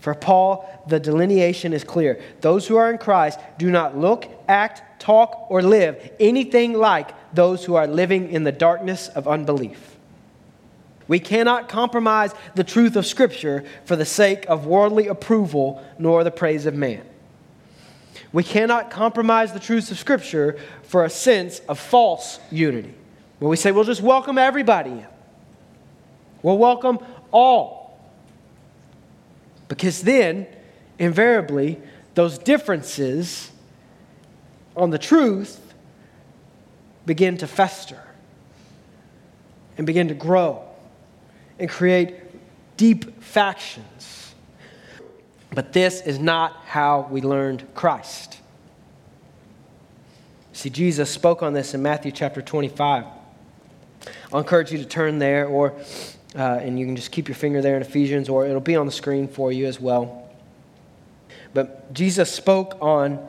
For 0.00 0.14
Paul, 0.14 0.66
the 0.86 0.98
delineation 0.98 1.72
is 1.72 1.84
clear. 1.84 2.20
Those 2.40 2.66
who 2.66 2.76
are 2.76 2.90
in 2.90 2.98
Christ 2.98 3.38
do 3.58 3.70
not 3.70 3.98
look, 3.98 4.26
act, 4.48 5.00
talk, 5.00 5.46
or 5.50 5.62
live 5.62 6.10
anything 6.18 6.72
like 6.72 7.10
those 7.34 7.64
who 7.64 7.74
are 7.74 7.86
living 7.86 8.30
in 8.30 8.44
the 8.44 8.52
darkness 8.52 9.08
of 9.08 9.28
unbelief. 9.28 9.96
We 11.06 11.18
cannot 11.18 11.68
compromise 11.68 12.32
the 12.54 12.64
truth 12.64 12.96
of 12.96 13.04
Scripture 13.04 13.64
for 13.84 13.96
the 13.96 14.06
sake 14.06 14.46
of 14.48 14.64
worldly 14.64 15.08
approval 15.08 15.84
nor 15.98 16.24
the 16.24 16.30
praise 16.30 16.66
of 16.66 16.74
man. 16.74 17.02
We 18.32 18.44
cannot 18.44 18.90
compromise 18.90 19.52
the 19.52 19.60
truths 19.60 19.90
of 19.90 19.98
Scripture 19.98 20.58
for 20.84 21.04
a 21.04 21.10
sense 21.10 21.58
of 21.68 21.78
false 21.78 22.38
unity. 22.50 22.94
Where 23.40 23.48
we 23.48 23.56
say, 23.56 23.72
we'll 23.72 23.84
just 23.84 24.02
welcome 24.02 24.38
everybody. 24.38 25.04
We'll 26.42 26.58
welcome 26.58 26.98
all. 27.32 27.98
Because 29.66 30.02
then, 30.02 30.46
invariably, 30.98 31.80
those 32.14 32.36
differences 32.36 33.50
on 34.76 34.90
the 34.90 34.98
truth 34.98 35.58
begin 37.06 37.38
to 37.38 37.46
fester 37.46 38.02
and 39.78 39.86
begin 39.86 40.08
to 40.08 40.14
grow 40.14 40.62
and 41.58 41.68
create 41.68 42.16
deep 42.76 43.22
factions. 43.22 44.34
But 45.54 45.72
this 45.72 46.02
is 46.02 46.18
not 46.18 46.52
how 46.66 47.08
we 47.10 47.22
learned 47.22 47.66
Christ. 47.74 48.38
See, 50.52 50.68
Jesus 50.68 51.08
spoke 51.10 51.42
on 51.42 51.54
this 51.54 51.72
in 51.72 51.80
Matthew 51.80 52.12
chapter 52.12 52.42
25. 52.42 53.19
I'll 54.32 54.40
encourage 54.40 54.72
you 54.72 54.78
to 54.78 54.84
turn 54.84 55.18
there, 55.18 55.46
or 55.46 55.74
uh, 56.34 56.58
and 56.62 56.78
you 56.78 56.86
can 56.86 56.96
just 56.96 57.10
keep 57.10 57.28
your 57.28 57.34
finger 57.34 57.60
there 57.60 57.76
in 57.76 57.82
Ephesians, 57.82 58.28
or 58.28 58.46
it'll 58.46 58.60
be 58.60 58.76
on 58.76 58.86
the 58.86 58.92
screen 58.92 59.28
for 59.28 59.50
you 59.50 59.66
as 59.66 59.80
well. 59.80 60.28
But 61.52 61.92
Jesus 61.92 62.32
spoke 62.32 62.78
on 62.80 63.26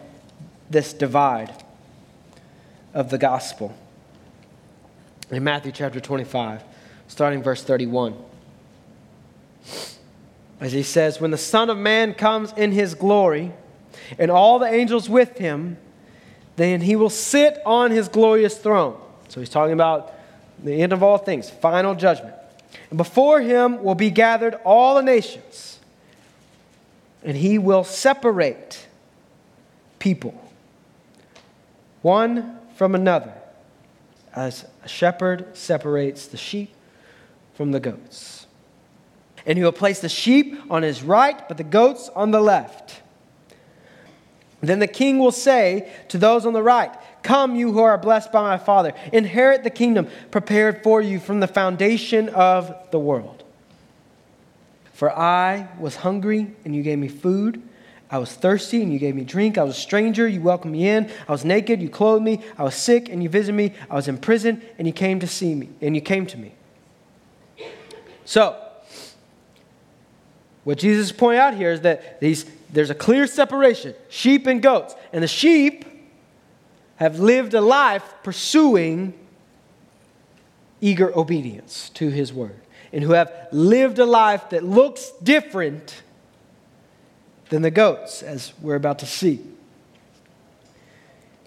this 0.70 0.94
divide 0.94 1.52
of 2.94 3.10
the 3.10 3.18
gospel 3.18 3.76
in 5.32 5.44
Matthew 5.44 5.72
chapter 5.72 6.00
25, 6.00 6.64
starting 7.08 7.42
verse 7.42 7.64
31. 7.64 8.16
As 10.60 10.72
he 10.72 10.84
says, 10.84 11.20
When 11.20 11.32
the 11.32 11.38
Son 11.38 11.70
of 11.70 11.78
Man 11.78 12.14
comes 12.14 12.54
in 12.54 12.72
his 12.72 12.94
glory, 12.94 13.52
and 14.20 14.30
all 14.30 14.60
the 14.60 14.68
angels 14.68 15.10
with 15.10 15.38
him, 15.38 15.78
then 16.56 16.82
he 16.82 16.96
will 16.96 17.10
sit 17.10 17.60
on 17.66 17.92
his 17.92 18.08
glorious 18.08 18.58
throne. 18.58 19.00
So 19.30 19.40
he's 19.40 19.50
talking 19.50 19.74
about 19.74 20.14
the 20.64 20.82
end 20.82 20.94
of 20.94 21.04
all 21.04 21.18
things, 21.18 21.50
final 21.50 21.96
judgment. 21.96 22.36
And 22.90 22.98
before 22.98 23.42
him 23.42 23.84
will 23.84 23.96
be 23.96 24.10
gathered 24.10 24.56
all 24.64 24.96
the 24.96 25.02
nations, 25.02 25.80
and 27.24 27.38
he 27.38 27.58
will 27.58 27.84
separate 27.84 28.88
people 30.00 30.34
one 32.02 32.58
from 32.76 32.96
another, 32.96 33.34
as 34.36 34.66
a 34.84 34.88
shepherd 34.88 35.56
separates 35.56 36.26
the 36.28 36.38
sheep 36.38 36.74
from 37.54 37.72
the 37.72 37.80
goats. 37.80 38.48
And 39.46 39.58
he 39.58 39.64
will 39.64 39.72
place 39.72 40.00
the 40.00 40.10
sheep 40.10 40.60
on 40.70 40.84
his 40.84 41.04
right, 41.04 41.48
but 41.48 41.58
the 41.58 41.64
goats 41.64 42.10
on 42.16 42.32
the 42.32 42.42
left. 42.42 43.02
Then 44.62 44.80
the 44.80 44.88
king 44.88 45.18
will 45.18 45.32
say 45.32 45.92
to 46.10 46.18
those 46.18 46.46
on 46.46 46.54
the 46.54 46.62
right, 46.62 46.92
Come, 47.24 47.56
you 47.56 47.72
who 47.72 47.80
are 47.80 47.98
blessed 47.98 48.32
by 48.32 48.42
my 48.42 48.58
Father, 48.58 48.94
inherit 49.14 49.64
the 49.64 49.70
kingdom 49.70 50.08
prepared 50.32 50.84
for 50.84 51.02
you 51.02 51.20
from 51.20 51.40
the 51.40 51.48
foundation 51.48 52.30
of 52.30 52.74
the 52.92 53.00
world. 53.00 53.44
For 54.94 55.12
I 55.12 55.68
was 55.80 55.98
hungry, 55.98 56.54
and 56.66 56.76
you 56.76 56.84
gave 56.84 56.98
me 56.98 57.08
food. 57.08 57.62
I 58.10 58.18
was 58.18 58.34
thirsty, 58.34 58.84
and 58.84 58.92
you 58.92 59.00
gave 59.00 59.16
me 59.16 59.24
drink. 59.24 59.58
I 59.58 59.64
was 59.64 59.78
a 59.78 59.80
stranger, 59.80 60.28
you 60.28 60.42
welcomed 60.42 60.74
me 60.74 60.88
in. 60.88 61.10
I 61.28 61.32
was 61.32 61.46
naked, 61.46 61.82
you 61.82 61.90
clothed 61.90 62.24
me. 62.24 62.42
I 62.58 62.64
was 62.64 62.76
sick, 62.76 63.10
and 63.10 63.24
you 63.24 63.30
visited 63.30 63.56
me. 63.56 63.74
I 63.90 63.96
was 63.96 64.08
in 64.08 64.18
prison, 64.18 64.62
and 64.78 64.86
you 64.86 64.94
came 64.94 65.20
to 65.20 65.28
see 65.28 65.56
me, 65.56 65.70
and 65.82 65.96
you 65.96 66.02
came 66.02 66.26
to 66.28 66.38
me. 66.38 66.54
So, 68.26 68.56
what 70.64 70.78
Jesus 70.78 71.08
is 71.08 71.12
pointing 71.12 71.40
out 71.40 71.56
here 71.56 71.72
is 71.72 71.82
that 71.82 72.20
these, 72.20 72.46
there's 72.72 72.90
a 72.90 72.96
clear 72.96 73.28
separation 73.28 73.96
sheep 74.10 74.46
and 74.48 74.62
goats. 74.62 74.96
And 75.12 75.24
the 75.24 75.28
sheep 75.28 75.86
have 77.02 77.20
lived 77.20 77.56
a 77.56 77.62
life 77.62 78.14
pursuing 78.22 79.12
eager 80.82 81.12
obedience 81.18 81.90
to 81.96 82.10
his 82.10 82.32
word, 82.32 82.62
and 82.94 83.04
who 83.04 83.14
have 83.14 83.34
lived 83.52 83.98
a 83.98 84.06
life 84.06 84.52
that 84.52 84.64
looks 84.64 85.12
different 85.24 86.04
than 87.50 87.64
the 87.64 87.72
goats, 87.72 88.22
as 88.22 88.54
we're 88.62 88.76
about 88.76 89.00
to 89.00 89.08
see. 89.08 89.42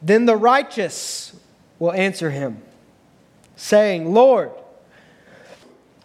Then 0.02 0.26
the 0.26 0.34
righteous 0.34 1.32
will 1.78 1.92
answer 1.92 2.30
him, 2.30 2.60
saying, 3.54 4.12
Lord, 4.12 4.50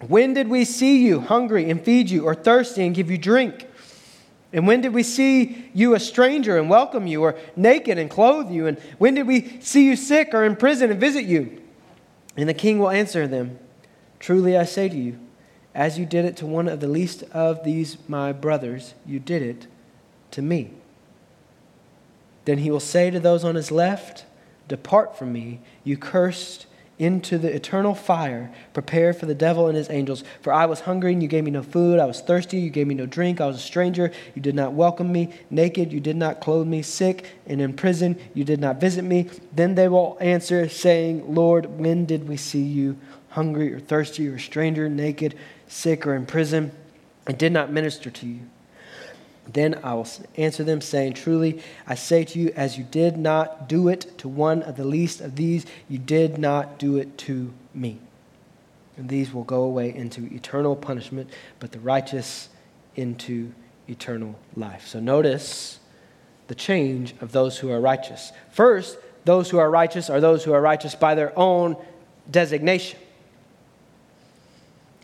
when 0.08 0.36
did 0.36 0.48
we 0.48 0.64
see 0.64 1.04
you 1.08 1.22
hungry 1.22 1.72
and 1.72 1.84
feed 1.84 2.12
you, 2.12 2.24
or 2.24 2.36
thirsty 2.36 2.86
and 2.86 2.94
give 2.94 3.10
you 3.10 3.18
drink? 3.18 3.68
And 4.52 4.66
when 4.66 4.82
did 4.82 4.94
we 4.94 5.04
see 5.04 5.70
you 5.74 5.94
a 5.94 6.00
stranger 6.00 6.58
and 6.58 6.70
welcome 6.70 7.06
you, 7.06 7.22
or 7.22 7.38
naked 7.56 7.98
and 7.98 8.10
clothe 8.10 8.50
you? 8.50 8.68
And 8.68 8.80
when 8.98 9.14
did 9.14 9.28
we 9.28 9.60
see 9.62 9.86
you 9.86 9.96
sick 9.96 10.34
or 10.34 10.44
in 10.44 10.56
prison 10.56 10.90
and 10.90 11.00
visit 11.00 11.26
you? 11.26 11.62
And 12.36 12.50
the 12.50 12.54
king 12.54 12.80
will 12.80 12.90
answer 12.90 13.28
them 13.28 13.60
Truly 14.20 14.58
I 14.58 14.66
say 14.66 14.90
to 14.90 14.98
you, 14.98 15.18
as 15.74 15.98
you 15.98 16.06
did 16.06 16.26
it 16.26 16.36
to 16.38 16.46
one 16.46 16.68
of 16.68 16.82
the 16.82 16.88
least 16.88 17.24
of 17.32 17.64
these 17.64 17.98
my 18.08 18.34
brothers, 18.34 18.94
you 19.06 19.20
did 19.20 19.42
it 19.42 19.68
to 20.32 20.42
me. 20.42 20.72
Then 22.46 22.58
he 22.60 22.70
will 22.70 22.80
say 22.80 23.10
to 23.12 23.20
those 23.20 23.44
on 23.44 23.56
his 23.56 23.72
left, 23.72 24.26
Depart 24.68 25.18
from 25.18 25.32
me, 25.32 25.62
you 25.84 25.98
cursed 25.98 26.66
into 27.00 27.38
the 27.38 27.54
eternal 27.54 27.96
fire 27.96 28.52
prepared 28.74 29.16
for 29.16 29.26
the 29.26 29.34
devil 29.34 29.68
and 29.68 29.78
his 29.78 29.90
angels. 29.90 30.24
For 30.42 30.54
I 30.54 30.66
was 30.66 30.82
hungry, 30.82 31.14
and 31.14 31.24
you 31.24 31.30
gave 31.30 31.46
me 31.46 31.52
no 31.52 31.64
food. 31.64 31.98
I 31.98 32.06
was 32.06 32.20
thirsty, 32.20 32.60
you 32.60 32.70
gave 32.70 32.88
me 32.88 32.94
no 32.94 33.06
drink. 33.06 33.40
I 33.40 33.48
was 33.48 33.56
a 33.56 33.60
stranger, 33.60 34.12
you 34.36 34.42
did 34.42 34.54
not 34.54 34.74
welcome 34.74 35.12
me. 35.12 35.34
Naked, 35.50 35.94
you 35.94 36.02
did 36.02 36.18
not 36.18 36.42
clothe 36.42 36.68
me. 36.68 36.82
Sick 36.82 37.26
and 37.48 37.62
in 37.62 37.74
prison, 37.74 38.20
you 38.34 38.44
did 38.44 38.60
not 38.60 38.82
visit 38.82 39.04
me. 39.04 39.30
Then 39.54 39.76
they 39.76 39.88
will 39.88 40.18
answer, 40.20 40.68
saying, 40.68 41.34
Lord, 41.34 41.80
when 41.80 42.06
did 42.06 42.28
we 42.28 42.36
see 42.36 42.64
you 42.64 42.98
hungry 43.30 43.74
or 43.74 43.80
thirsty 43.80 44.28
or 44.28 44.36
a 44.36 44.40
stranger, 44.40 44.90
naked, 44.90 45.36
sick, 45.68 46.06
or 46.06 46.16
in 46.16 46.26
prison, 46.26 46.72
and 47.26 47.38
did 47.38 47.54
not 47.54 47.72
minister 47.72 48.10
to 48.10 48.28
you? 48.28 48.42
Then 49.52 49.80
I 49.84 49.94
will 49.96 50.08
answer 50.38 50.64
them, 50.64 50.82
saying, 50.82 51.14
Truly, 51.14 51.62
I 51.88 51.96
say 51.96 52.24
to 52.24 52.40
you, 52.40 52.52
as 52.56 52.78
you 52.78 52.84
did 52.84 53.18
not 53.18 53.68
do 53.68 53.88
it 53.88 54.18
to 54.20 54.28
one 54.28 54.62
of 54.64 54.78
the 54.78 54.84
least 54.84 55.22
of 55.22 55.36
these, 55.36 55.66
you 55.88 55.98
did 55.98 56.38
not 56.38 56.78
do 56.78 56.98
it 56.98 57.18
to 57.20 57.54
me. 57.74 58.00
And 58.98 59.10
these 59.10 59.34
will 59.34 59.44
go 59.44 59.64
away 59.64 59.94
into 59.94 60.26
eternal 60.34 60.76
punishment, 60.76 61.30
but 61.60 61.72
the 61.72 61.80
righteous 61.80 62.50
into 62.96 63.52
eternal 63.88 64.36
life. 64.56 64.88
So 64.88 65.00
notice 65.00 65.80
the 66.48 66.56
change 66.56 67.16
of 67.22 67.32
those 67.32 67.58
who 67.58 67.72
are 67.72 67.80
righteous. 67.80 68.32
First, 68.52 68.98
those 69.26 69.50
who 69.50 69.58
are 69.58 69.70
righteous 69.70 70.10
are 70.10 70.20
those 70.20 70.44
who 70.44 70.54
are 70.54 70.62
righteous 70.62 70.96
by 70.96 71.16
their 71.16 71.38
own 71.38 71.76
designation. 72.30 73.00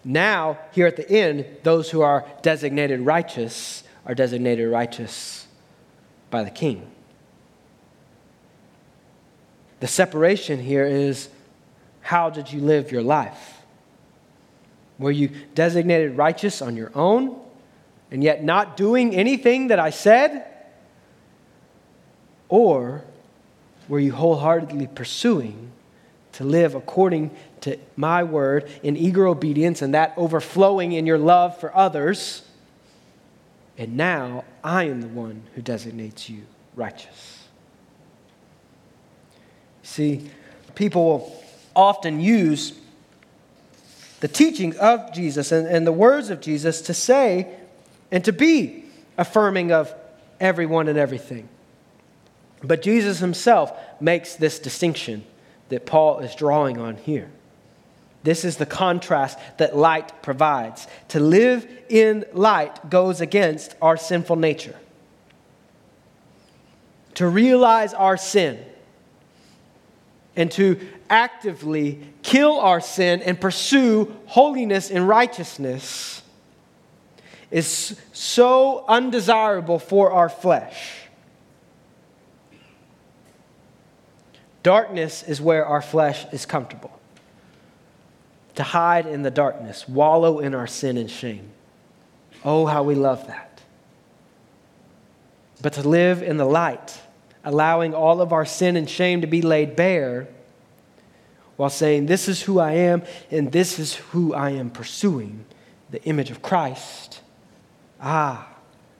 Now, 0.03 0.59
here 0.71 0.85
at 0.85 0.97
the 0.97 1.09
end, 1.09 1.45
those 1.63 1.89
who 1.89 2.01
are 2.01 2.25
designated 2.43 3.01
righteous 3.01 3.83
are 4.05 4.15
designated 4.15 4.69
righteous 4.69 5.47
by 6.29 6.43
the 6.43 6.51
king. 6.51 6.89
The 9.79 9.87
separation 9.87 10.59
here 10.59 10.85
is 10.85 11.29
how 12.01 12.29
did 12.29 12.51
you 12.51 12.61
live 12.61 12.91
your 12.91 13.01
life? 13.01 13.61
Were 14.97 15.11
you 15.11 15.29
designated 15.53 16.15
righteous 16.17 16.61
on 16.61 16.77
your 16.77 16.91
own 16.95 17.39
and 18.11 18.23
yet 18.23 18.43
not 18.43 18.77
doing 18.77 19.15
anything 19.15 19.67
that 19.67 19.79
I 19.79 19.89
said? 19.89 20.45
Or 22.47 23.03
were 23.87 23.99
you 23.99 24.13
wholeheartedly 24.13 24.87
pursuing 24.87 25.71
to 26.33 26.43
live 26.43 26.75
according 26.75 27.31
to 27.61 27.77
my 27.95 28.23
word 28.23 28.69
in 28.83 28.95
eager 28.95 29.27
obedience 29.27 29.81
and 29.81 29.93
that 29.93 30.13
overflowing 30.15 30.91
in 30.91 31.05
your 31.05 31.17
love 31.17 31.59
for 31.59 31.75
others? 31.75 32.44
And 33.77 33.97
now 33.97 34.45
I 34.63 34.85
am 34.85 35.01
the 35.01 35.07
one 35.07 35.43
who 35.53 35.61
designates 35.61 36.29
you 36.29 36.43
righteous. 36.75 37.47
See, 39.83 40.29
people 40.75 41.05
will 41.05 41.43
often 41.75 42.19
use 42.19 42.73
the 44.21 44.27
teachings 44.27 44.77
of 44.77 45.13
Jesus 45.13 45.51
and, 45.51 45.67
and 45.67 45.85
the 45.85 45.91
words 45.91 46.29
of 46.29 46.41
Jesus 46.41 46.81
to 46.83 46.93
say 46.93 47.47
and 48.11 48.23
to 48.25 48.33
be 48.33 48.85
affirming 49.17 49.71
of 49.71 49.93
everyone 50.39 50.87
and 50.87 50.97
everything. 50.97 51.49
But 52.63 52.81
Jesus 52.81 53.19
himself 53.19 53.71
makes 53.99 54.35
this 54.35 54.57
distinction 54.57 55.25
that 55.69 55.85
Paul 55.85 56.19
is 56.19 56.33
drawing 56.35 56.77
on 56.77 56.95
here. 56.97 57.29
This 58.25 58.43
is 58.43 58.57
the 58.57 58.65
contrast 58.65 59.37
that 59.57 59.77
light 59.77 60.23
provides. 60.23 60.87
To 61.09 61.19
live 61.19 61.67
in 61.89 62.25
light 62.33 62.89
goes 62.89 63.21
against 63.21 63.75
our 63.83 63.97
sinful 63.97 64.37
nature. 64.37 64.75
To 67.13 67.27
realize 67.27 67.93
our 67.93 68.17
sin 68.17 68.59
and 70.35 70.51
to 70.53 70.79
actively 71.07 72.01
kill 72.23 72.59
our 72.59 72.81
sin 72.81 73.21
and 73.21 73.39
pursue 73.39 74.15
holiness 74.25 74.89
and 74.89 75.07
righteousness 75.07 76.23
is 77.51 77.95
so 78.11 78.85
undesirable 78.87 79.77
for 79.77 80.11
our 80.11 80.29
flesh. 80.29 80.95
Darkness 84.63 85.21
is 85.21 85.39
where 85.39 85.63
our 85.63 85.83
flesh 85.83 86.25
is 86.33 86.47
comfortable 86.47 86.94
to 88.55 88.63
hide 88.63 89.05
in 89.05 89.21
the 89.21 89.31
darkness, 89.31 89.87
wallow 89.87 90.39
in 90.39 90.55
our 90.55 90.67
sin 90.67 90.97
and 90.97 91.09
shame. 91.09 91.49
Oh, 92.43 92.65
how 92.65 92.83
we 92.83 92.95
love 92.95 93.27
that. 93.27 93.61
But 95.61 95.73
to 95.73 95.87
live 95.87 96.21
in 96.21 96.37
the 96.37 96.45
light, 96.45 96.99
allowing 97.43 97.93
all 97.93 98.21
of 98.21 98.33
our 98.33 98.45
sin 98.45 98.75
and 98.75 98.89
shame 98.89 99.21
to 99.21 99.27
be 99.27 99.41
laid 99.41 99.75
bare, 99.75 100.27
while 101.57 101.69
saying, 101.69 102.05
This 102.05 102.27
is 102.27 102.43
who 102.43 102.59
I 102.59 102.73
am, 102.73 103.03
and 103.31 103.51
this 103.51 103.79
is 103.79 103.95
who 103.95 104.33
I 104.33 104.51
am 104.51 104.69
pursuing 104.69 105.45
the 105.89 106.03
image 106.03 106.31
of 106.31 106.41
Christ. 106.41 107.21
Ah, 108.01 108.47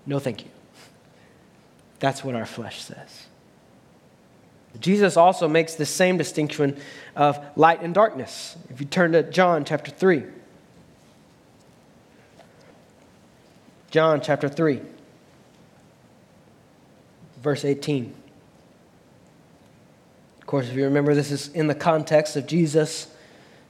no, 0.06 0.20
thank 0.20 0.44
you. 0.44 0.52
That's 2.00 2.24
what 2.24 2.36
our 2.36 2.46
flesh 2.46 2.84
says. 2.84 3.25
Jesus 4.80 5.18
also 5.18 5.48
makes 5.48 5.76
the 5.76 5.86
same 5.86 6.18
distinction 6.18 6.78
of 7.16 7.40
light 7.56 7.82
and 7.82 7.94
darkness. 7.94 8.58
If 8.70 8.80
you 8.80 8.88
turn 8.88 9.14
to 9.14 9.24
John 9.24 9.66
chapter 9.66 9.92
3. 9.92 10.24
John 13.92 14.22
chapter 14.22 14.50
3. 14.50 14.82
verse 17.46 17.64
18. 17.64 18.12
Of 20.40 20.48
course, 20.48 20.68
if 20.68 20.76
you 20.76 20.84
remember, 20.84 21.14
this 21.14 21.30
is 21.30 21.50
in 21.50 21.68
the 21.68 21.76
context 21.76 22.36
of 22.36 22.48
Jesus 22.48 23.08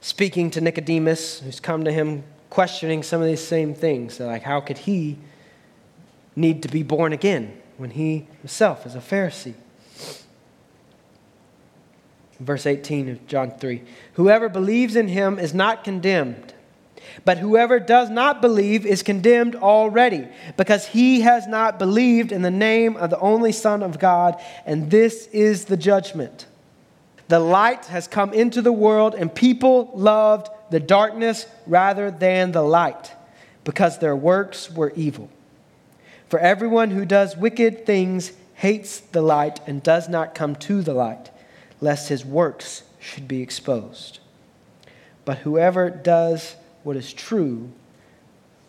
speaking 0.00 0.50
to 0.52 0.62
Nicodemus, 0.62 1.40
who's 1.40 1.60
come 1.60 1.84
to 1.84 1.92
him 1.92 2.24
questioning 2.48 3.02
some 3.02 3.20
of 3.20 3.26
these 3.26 3.46
same 3.46 3.74
things. 3.74 4.14
So 4.14 4.26
like, 4.26 4.42
how 4.42 4.60
could 4.60 4.78
he 4.78 5.18
need 6.34 6.62
to 6.62 6.68
be 6.68 6.82
born 6.82 7.12
again 7.12 7.60
when 7.76 7.90
he 7.90 8.26
himself 8.40 8.86
is 8.86 8.94
a 8.94 9.00
Pharisee? 9.00 9.52
Verse 12.38 12.66
18 12.66 13.08
of 13.08 13.26
John 13.26 13.52
3 13.52 13.82
Whoever 14.14 14.48
believes 14.48 14.96
in 14.96 15.08
him 15.08 15.38
is 15.38 15.54
not 15.54 15.84
condemned, 15.84 16.54
but 17.24 17.38
whoever 17.38 17.78
does 17.80 18.10
not 18.10 18.42
believe 18.42 18.84
is 18.84 19.02
condemned 19.02 19.56
already, 19.56 20.28
because 20.56 20.86
he 20.86 21.22
has 21.22 21.46
not 21.46 21.78
believed 21.78 22.32
in 22.32 22.42
the 22.42 22.50
name 22.50 22.96
of 22.96 23.10
the 23.10 23.18
only 23.20 23.52
Son 23.52 23.82
of 23.82 23.98
God, 23.98 24.40
and 24.66 24.90
this 24.90 25.28
is 25.28 25.66
the 25.66 25.76
judgment. 25.76 26.46
The 27.28 27.40
light 27.40 27.86
has 27.86 28.06
come 28.06 28.32
into 28.32 28.60
the 28.62 28.72
world, 28.72 29.14
and 29.14 29.34
people 29.34 29.90
loved 29.94 30.48
the 30.70 30.80
darkness 30.80 31.46
rather 31.66 32.10
than 32.10 32.52
the 32.52 32.62
light, 32.62 33.12
because 33.64 33.98
their 33.98 34.16
works 34.16 34.70
were 34.70 34.92
evil. 34.94 35.30
For 36.28 36.38
everyone 36.38 36.90
who 36.90 37.06
does 37.06 37.36
wicked 37.36 37.86
things 37.86 38.32
hates 38.54 39.00
the 39.00 39.22
light 39.22 39.60
and 39.66 39.82
does 39.82 40.08
not 40.08 40.34
come 40.34 40.56
to 40.56 40.82
the 40.82 40.94
light 40.94 41.30
lest 41.80 42.08
his 42.08 42.24
works 42.24 42.82
should 42.98 43.28
be 43.28 43.42
exposed. 43.42 44.18
But 45.24 45.38
whoever 45.38 45.90
does 45.90 46.56
what 46.82 46.96
is 46.96 47.12
true 47.12 47.70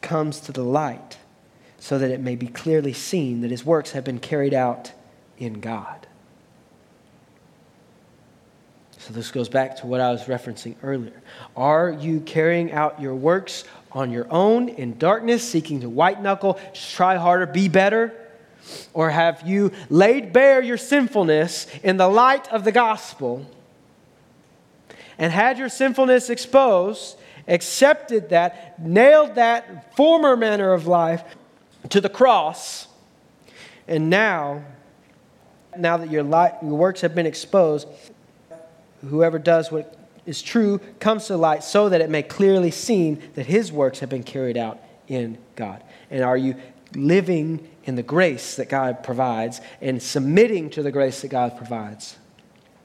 comes 0.01 0.39
to 0.41 0.51
the 0.51 0.63
light, 0.63 1.17
so 1.79 1.97
that 1.97 2.11
it 2.11 2.19
may 2.19 2.35
be 2.35 2.47
clearly 2.47 2.93
seen 2.93 3.41
that 3.41 3.51
his 3.51 3.65
works 3.65 3.91
have 3.91 4.03
been 4.03 4.19
carried 4.19 4.53
out 4.53 4.91
in 5.37 5.59
God. 5.59 6.07
So 8.97 9.13
this 9.13 9.31
goes 9.31 9.47
back 9.47 9.77
to 9.77 9.87
what 9.87 10.01
I 10.01 10.11
was 10.11 10.23
referencing 10.23 10.75
earlier. 10.83 11.21
Are 11.55 11.91
you 11.91 12.19
carrying 12.21 12.71
out 12.71 13.01
your 13.01 13.15
works 13.15 13.63
on 13.91 14.11
your 14.11 14.27
own 14.29 14.67
in 14.67 14.97
darkness, 14.97 15.47
seeking 15.47 15.79
to 15.81 15.89
white 15.89 16.21
knuckle, 16.21 16.59
try 16.73 17.15
harder, 17.15 17.45
be 17.45 17.69
better? 17.69 18.13
Or 18.93 19.09
have 19.09 19.47
you 19.47 19.72
laid 19.89 20.34
bare 20.34 20.61
your 20.61 20.78
sinfulness 20.78 21.68
in 21.84 21.97
the 21.97 22.07
light 22.07 22.47
of 22.49 22.63
the 22.63 22.72
gospel 22.72 23.45
and 25.18 25.32
had 25.32 25.57
your 25.57 25.70
sinfulness 25.70 26.30
exposed, 26.30 27.18
accepted 27.47 28.30
that, 28.30 28.80
nailed 28.80 29.36
that 29.36 29.95
former 29.95 30.36
manner 30.36 30.74
of 30.74 30.88
life 30.88 31.24
to 31.89 32.01
the 32.01 32.09
cross, 32.09 32.88
and 33.88 34.09
now, 34.09 34.63
now 35.78 35.97
that 35.97 36.11
your, 36.11 36.24
light, 36.24 36.55
your 36.61 36.76
works 36.76 37.01
have 37.01 37.15
been 37.15 37.26
exposed, 37.26 37.88
whoever 39.09 39.39
does 39.39 39.72
what 39.72 39.97
is 40.26 40.41
true 40.41 40.80
comes 40.99 41.28
to 41.28 41.38
light 41.38 41.63
so 41.63 41.89
that 41.89 42.01
it 42.01 42.09
may 42.09 42.22
clearly 42.22 42.70
seen 42.70 43.22
that 43.36 43.45
his 43.45 43.72
works 43.72 43.99
have 43.99 44.09
been 44.09 44.24
carried 44.24 44.57
out 44.57 44.80
in 45.07 45.38
God. 45.55 45.82
And 46.11 46.24
are 46.24 46.38
you 46.38 46.55
living 46.93 47.68
in 47.88 47.95
the 47.95 48.03
grace 48.03 48.57
that 48.57 48.69
God 48.69 49.01
provides 49.01 49.61
and 49.81 50.03
submitting 50.03 50.69
to 50.71 50.83
the 50.83 50.91
grace 50.91 51.21
that 51.21 51.29
God 51.29 51.57
provides. 51.57 52.17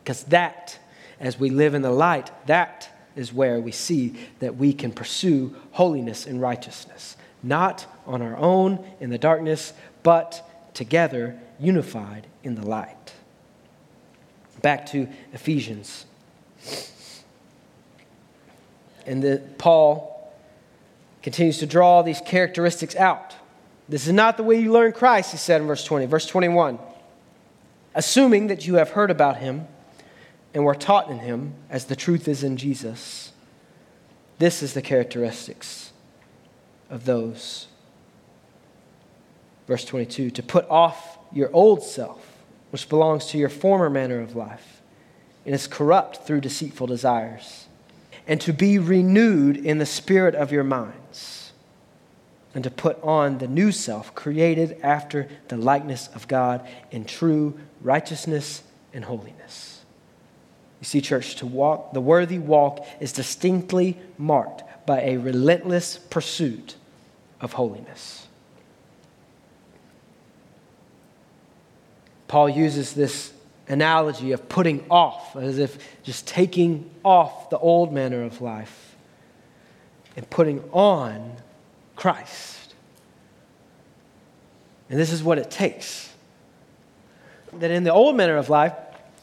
Because 0.02 0.22
that, 0.24 0.78
as 1.20 1.38
we 1.38 1.50
live 1.50 1.74
in 1.74 1.82
the 1.82 1.90
light, 1.90 2.30
that 2.46 2.88
is 3.16 3.32
where 3.32 3.60
we 3.60 3.72
see 3.72 4.16
that 4.38 4.56
we 4.56 4.72
can 4.72 4.92
pursue 4.92 5.54
holiness 5.72 6.24
and 6.24 6.40
righteousness. 6.40 7.16
Not 7.42 7.84
on 8.06 8.22
our 8.22 8.36
own 8.36 8.88
in 9.00 9.10
the 9.10 9.18
darkness, 9.18 9.72
but 10.04 10.48
together, 10.72 11.38
unified 11.58 12.28
in 12.44 12.54
the 12.54 12.66
light. 12.66 13.12
Back 14.62 14.86
to 14.92 15.08
Ephesians. 15.32 16.06
And 19.04 19.20
the, 19.20 19.42
Paul 19.58 20.32
continues 21.24 21.58
to 21.58 21.66
draw 21.66 22.02
these 22.02 22.20
characteristics 22.20 22.94
out 22.94 23.34
this 23.88 24.06
is 24.06 24.12
not 24.12 24.36
the 24.36 24.42
way 24.42 24.60
you 24.60 24.72
learn 24.72 24.92
Christ, 24.92 25.32
he 25.32 25.36
said 25.36 25.60
in 25.60 25.66
verse 25.66 25.84
20. 25.84 26.06
Verse 26.06 26.26
21 26.26 26.78
Assuming 27.94 28.46
that 28.46 28.66
you 28.66 28.76
have 28.76 28.90
heard 28.90 29.10
about 29.10 29.38
him 29.38 29.66
and 30.54 30.64
were 30.64 30.74
taught 30.74 31.10
in 31.10 31.18
him, 31.18 31.54
as 31.68 31.86
the 31.86 31.96
truth 31.96 32.28
is 32.28 32.42
in 32.42 32.56
Jesus, 32.56 33.32
this 34.38 34.62
is 34.62 34.74
the 34.74 34.82
characteristics 34.82 35.92
of 36.90 37.04
those. 37.04 37.68
Verse 39.66 39.84
22 39.84 40.30
To 40.30 40.42
put 40.42 40.68
off 40.70 41.18
your 41.32 41.50
old 41.52 41.82
self, 41.82 42.38
which 42.70 42.88
belongs 42.88 43.26
to 43.26 43.38
your 43.38 43.48
former 43.48 43.90
manner 43.90 44.20
of 44.20 44.36
life, 44.36 44.80
and 45.44 45.54
is 45.54 45.66
corrupt 45.66 46.26
through 46.26 46.40
deceitful 46.40 46.86
desires, 46.86 47.66
and 48.26 48.40
to 48.40 48.52
be 48.52 48.78
renewed 48.78 49.56
in 49.56 49.78
the 49.78 49.86
spirit 49.86 50.34
of 50.34 50.52
your 50.52 50.64
minds 50.64 51.41
and 52.54 52.64
to 52.64 52.70
put 52.70 53.02
on 53.02 53.38
the 53.38 53.48
new 53.48 53.72
self, 53.72 54.14
created 54.14 54.78
after 54.82 55.28
the 55.48 55.56
likeness 55.56 56.08
of 56.14 56.28
God 56.28 56.66
in 56.90 57.04
true 57.04 57.58
righteousness 57.80 58.62
and 58.92 59.04
holiness. 59.04 59.80
You 60.80 60.86
see, 60.86 61.00
church, 61.00 61.36
to 61.36 61.46
walk, 61.46 61.92
the 61.92 62.00
worthy 62.00 62.38
walk 62.38 62.84
is 63.00 63.12
distinctly 63.12 63.98
marked 64.18 64.62
by 64.84 65.00
a 65.02 65.16
relentless 65.16 65.96
pursuit 65.96 66.74
of 67.40 67.52
holiness. 67.52 68.26
Paul 72.26 72.48
uses 72.48 72.94
this 72.94 73.32
analogy 73.68 74.32
of 74.32 74.48
putting 74.48 74.84
off, 74.90 75.36
as 75.36 75.58
if 75.58 76.02
just 76.02 76.26
taking 76.26 76.90
off 77.04 77.50
the 77.50 77.58
old 77.58 77.92
manner 77.92 78.22
of 78.22 78.40
life 78.40 78.96
and 80.16 80.28
putting 80.28 80.60
on 80.72 81.36
Christ. 81.96 82.74
And 84.90 84.98
this 84.98 85.12
is 85.12 85.22
what 85.22 85.38
it 85.38 85.50
takes. 85.50 86.12
That 87.54 87.70
in 87.70 87.84
the 87.84 87.92
old 87.92 88.16
manner 88.16 88.36
of 88.36 88.50
life, 88.50 88.74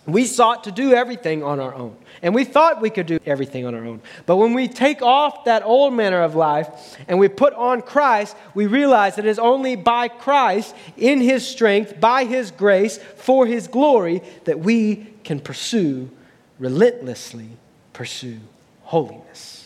we 0.05 0.25
sought 0.25 0.63
to 0.63 0.71
do 0.71 0.93
everything 0.93 1.43
on 1.43 1.59
our 1.59 1.73
own. 1.73 1.95
And 2.21 2.35
we 2.35 2.43
thought 2.43 2.81
we 2.81 2.89
could 2.89 3.05
do 3.05 3.19
everything 3.25 3.65
on 3.65 3.75
our 3.75 3.85
own. 3.85 4.01
But 4.25 4.37
when 4.37 4.53
we 4.53 4.67
take 4.67 5.01
off 5.01 5.45
that 5.45 5.63
old 5.63 5.93
manner 5.93 6.21
of 6.21 6.35
life 6.35 6.97
and 7.07 7.19
we 7.19 7.27
put 7.27 7.53
on 7.53 7.81
Christ, 7.81 8.35
we 8.53 8.67
realize 8.67 9.15
that 9.15 9.25
it 9.25 9.29
is 9.29 9.39
only 9.39 9.75
by 9.75 10.07
Christ, 10.07 10.75
in 10.97 11.21
His 11.21 11.47
strength, 11.47 11.99
by 11.99 12.25
His 12.25 12.51
grace, 12.51 12.97
for 12.97 13.45
His 13.45 13.67
glory, 13.67 14.21
that 14.45 14.59
we 14.59 15.07
can 15.23 15.39
pursue, 15.39 16.09
relentlessly 16.57 17.49
pursue 17.93 18.39
holiness. 18.83 19.58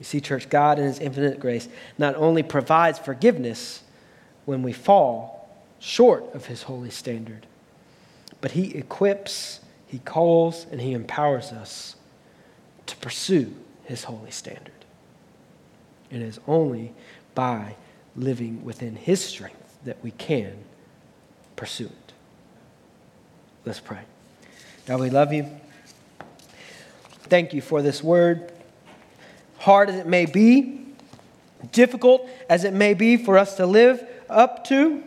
You 0.00 0.04
see, 0.04 0.20
church, 0.20 0.48
God 0.48 0.78
in 0.78 0.86
His 0.86 0.98
infinite 0.98 1.38
grace 1.38 1.68
not 1.98 2.16
only 2.16 2.42
provides 2.42 2.98
forgiveness 2.98 3.82
when 4.46 4.62
we 4.62 4.72
fall 4.72 5.48
short 5.78 6.34
of 6.34 6.46
His 6.46 6.62
holy 6.62 6.90
standard, 6.90 7.46
but 8.40 8.52
He 8.52 8.74
equips, 8.74 9.60
He 9.86 9.98
calls, 9.98 10.66
and 10.72 10.80
He 10.80 10.94
empowers 10.94 11.52
us 11.52 11.96
to 12.86 12.96
pursue 12.96 13.54
His 13.84 14.04
holy 14.04 14.30
standard. 14.30 14.72
And 16.10 16.22
it 16.22 16.26
is 16.26 16.40
only 16.48 16.94
by 17.34 17.76
living 18.16 18.64
within 18.64 18.96
His 18.96 19.22
strength 19.22 19.78
that 19.84 20.02
we 20.02 20.12
can 20.12 20.64
pursue 21.56 21.86
it. 21.86 22.12
Let's 23.66 23.80
pray. 23.80 24.00
God, 24.86 25.00
we 25.00 25.10
love 25.10 25.34
you. 25.34 25.46
Thank 27.24 27.52
you 27.52 27.60
for 27.60 27.82
this 27.82 28.02
word 28.02 28.50
hard 29.60 29.90
as 29.90 29.96
it 29.96 30.06
may 30.06 30.26
be, 30.26 30.80
difficult 31.70 32.28
as 32.48 32.64
it 32.64 32.72
may 32.72 32.94
be 32.94 33.16
for 33.16 33.38
us 33.38 33.56
to 33.56 33.66
live 33.66 34.02
up 34.28 34.64
to, 34.64 35.02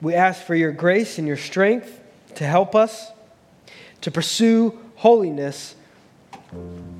we 0.00 0.14
ask 0.14 0.42
for 0.44 0.54
your 0.54 0.70
grace 0.70 1.18
and 1.18 1.26
your 1.26 1.36
strength 1.36 2.00
to 2.36 2.44
help 2.44 2.76
us 2.76 3.10
to 4.00 4.12
pursue 4.12 4.78
holiness 4.94 5.74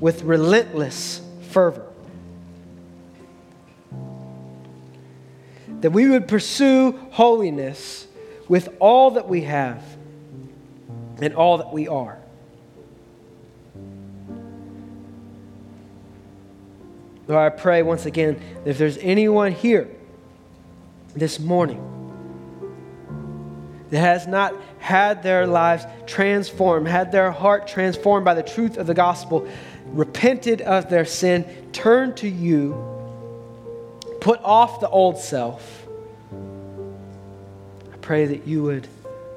with 0.01 0.23
relentless 0.23 1.21
fervor. 1.51 1.87
That 5.81 5.93
we 5.93 6.09
would 6.09 6.27
pursue 6.27 6.99
holiness 7.13 8.09
with 8.49 8.69
all 8.81 9.13
that 9.13 9.29
we 9.29 9.43
have 9.43 9.85
and 11.21 11.35
all 11.35 11.59
that 11.59 11.73
we 11.73 11.87
are. 11.87 12.19
Lord, 17.29 17.53
I 17.53 17.55
pray 17.55 17.83
once 17.83 18.07
again 18.07 18.41
that 18.65 18.71
if 18.71 18.79
there's 18.79 18.97
anyone 18.99 19.53
here 19.53 19.89
this 21.15 21.39
morning 21.39 21.85
that 23.91 24.01
has 24.01 24.27
not 24.27 24.55
had 24.79 25.23
their 25.23 25.47
lives 25.47 25.85
transformed, 26.07 26.89
had 26.89 27.13
their 27.13 27.31
heart 27.31 27.69
transformed 27.69 28.25
by 28.25 28.33
the 28.33 28.43
truth 28.43 28.79
of 28.79 28.87
the 28.87 28.95
gospel, 28.95 29.47
repented 29.87 30.63
of 30.63 30.89
their 30.89 31.05
sin, 31.05 31.45
turned 31.73 32.17
to 32.19 32.29
you, 32.29 32.73
put 34.23 34.41
off 34.43 34.81
the 34.81 34.89
old 34.89 35.19
self, 35.19 35.87
I 37.93 37.97
pray 38.01 38.25
that 38.25 38.47
you 38.47 38.63
would 38.63 38.89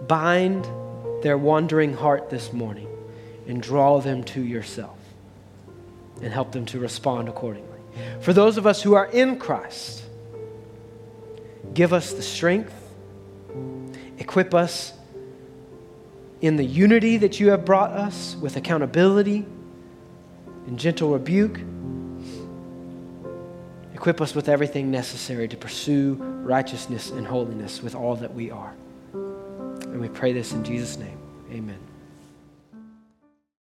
bind 0.07 0.65
their 1.23 1.37
wandering 1.37 1.93
heart 1.93 2.29
this 2.29 2.53
morning 2.53 2.87
and 3.47 3.61
draw 3.61 3.99
them 3.99 4.23
to 4.23 4.41
yourself 4.41 4.97
and 6.21 6.31
help 6.31 6.53
them 6.53 6.65
to 6.67 6.79
respond 6.79 7.27
accordingly. 7.27 7.70
For 8.21 8.33
those 8.33 8.57
of 8.57 8.67
us 8.67 8.81
who 8.81 8.93
are 8.93 9.05
in 9.05 9.37
Christ, 9.37 10.03
give 11.73 11.93
us 11.93 12.13
the 12.13 12.21
strength, 12.21 12.73
equip 14.17 14.53
us 14.53 14.93
in 16.41 16.55
the 16.55 16.65
unity 16.65 17.17
that 17.17 17.39
you 17.39 17.49
have 17.51 17.65
brought 17.65 17.91
us 17.91 18.35
with 18.41 18.57
accountability 18.57 19.45
and 20.67 20.77
gentle 20.77 21.11
rebuke. 21.11 21.59
Equip 23.93 24.21
us 24.21 24.33
with 24.33 24.49
everything 24.49 24.89
necessary 24.89 25.47
to 25.47 25.57
pursue 25.57 26.15
righteousness 26.43 27.11
and 27.11 27.27
holiness 27.27 27.83
with 27.83 27.93
all 27.93 28.15
that 28.15 28.33
we 28.33 28.49
are. 28.49 28.73
And 29.13 29.99
we 29.99 30.09
pray 30.09 30.33
this 30.33 30.53
in 30.53 30.63
Jesus' 30.63 30.97
name. 30.97 31.17
Amen. 31.51 31.80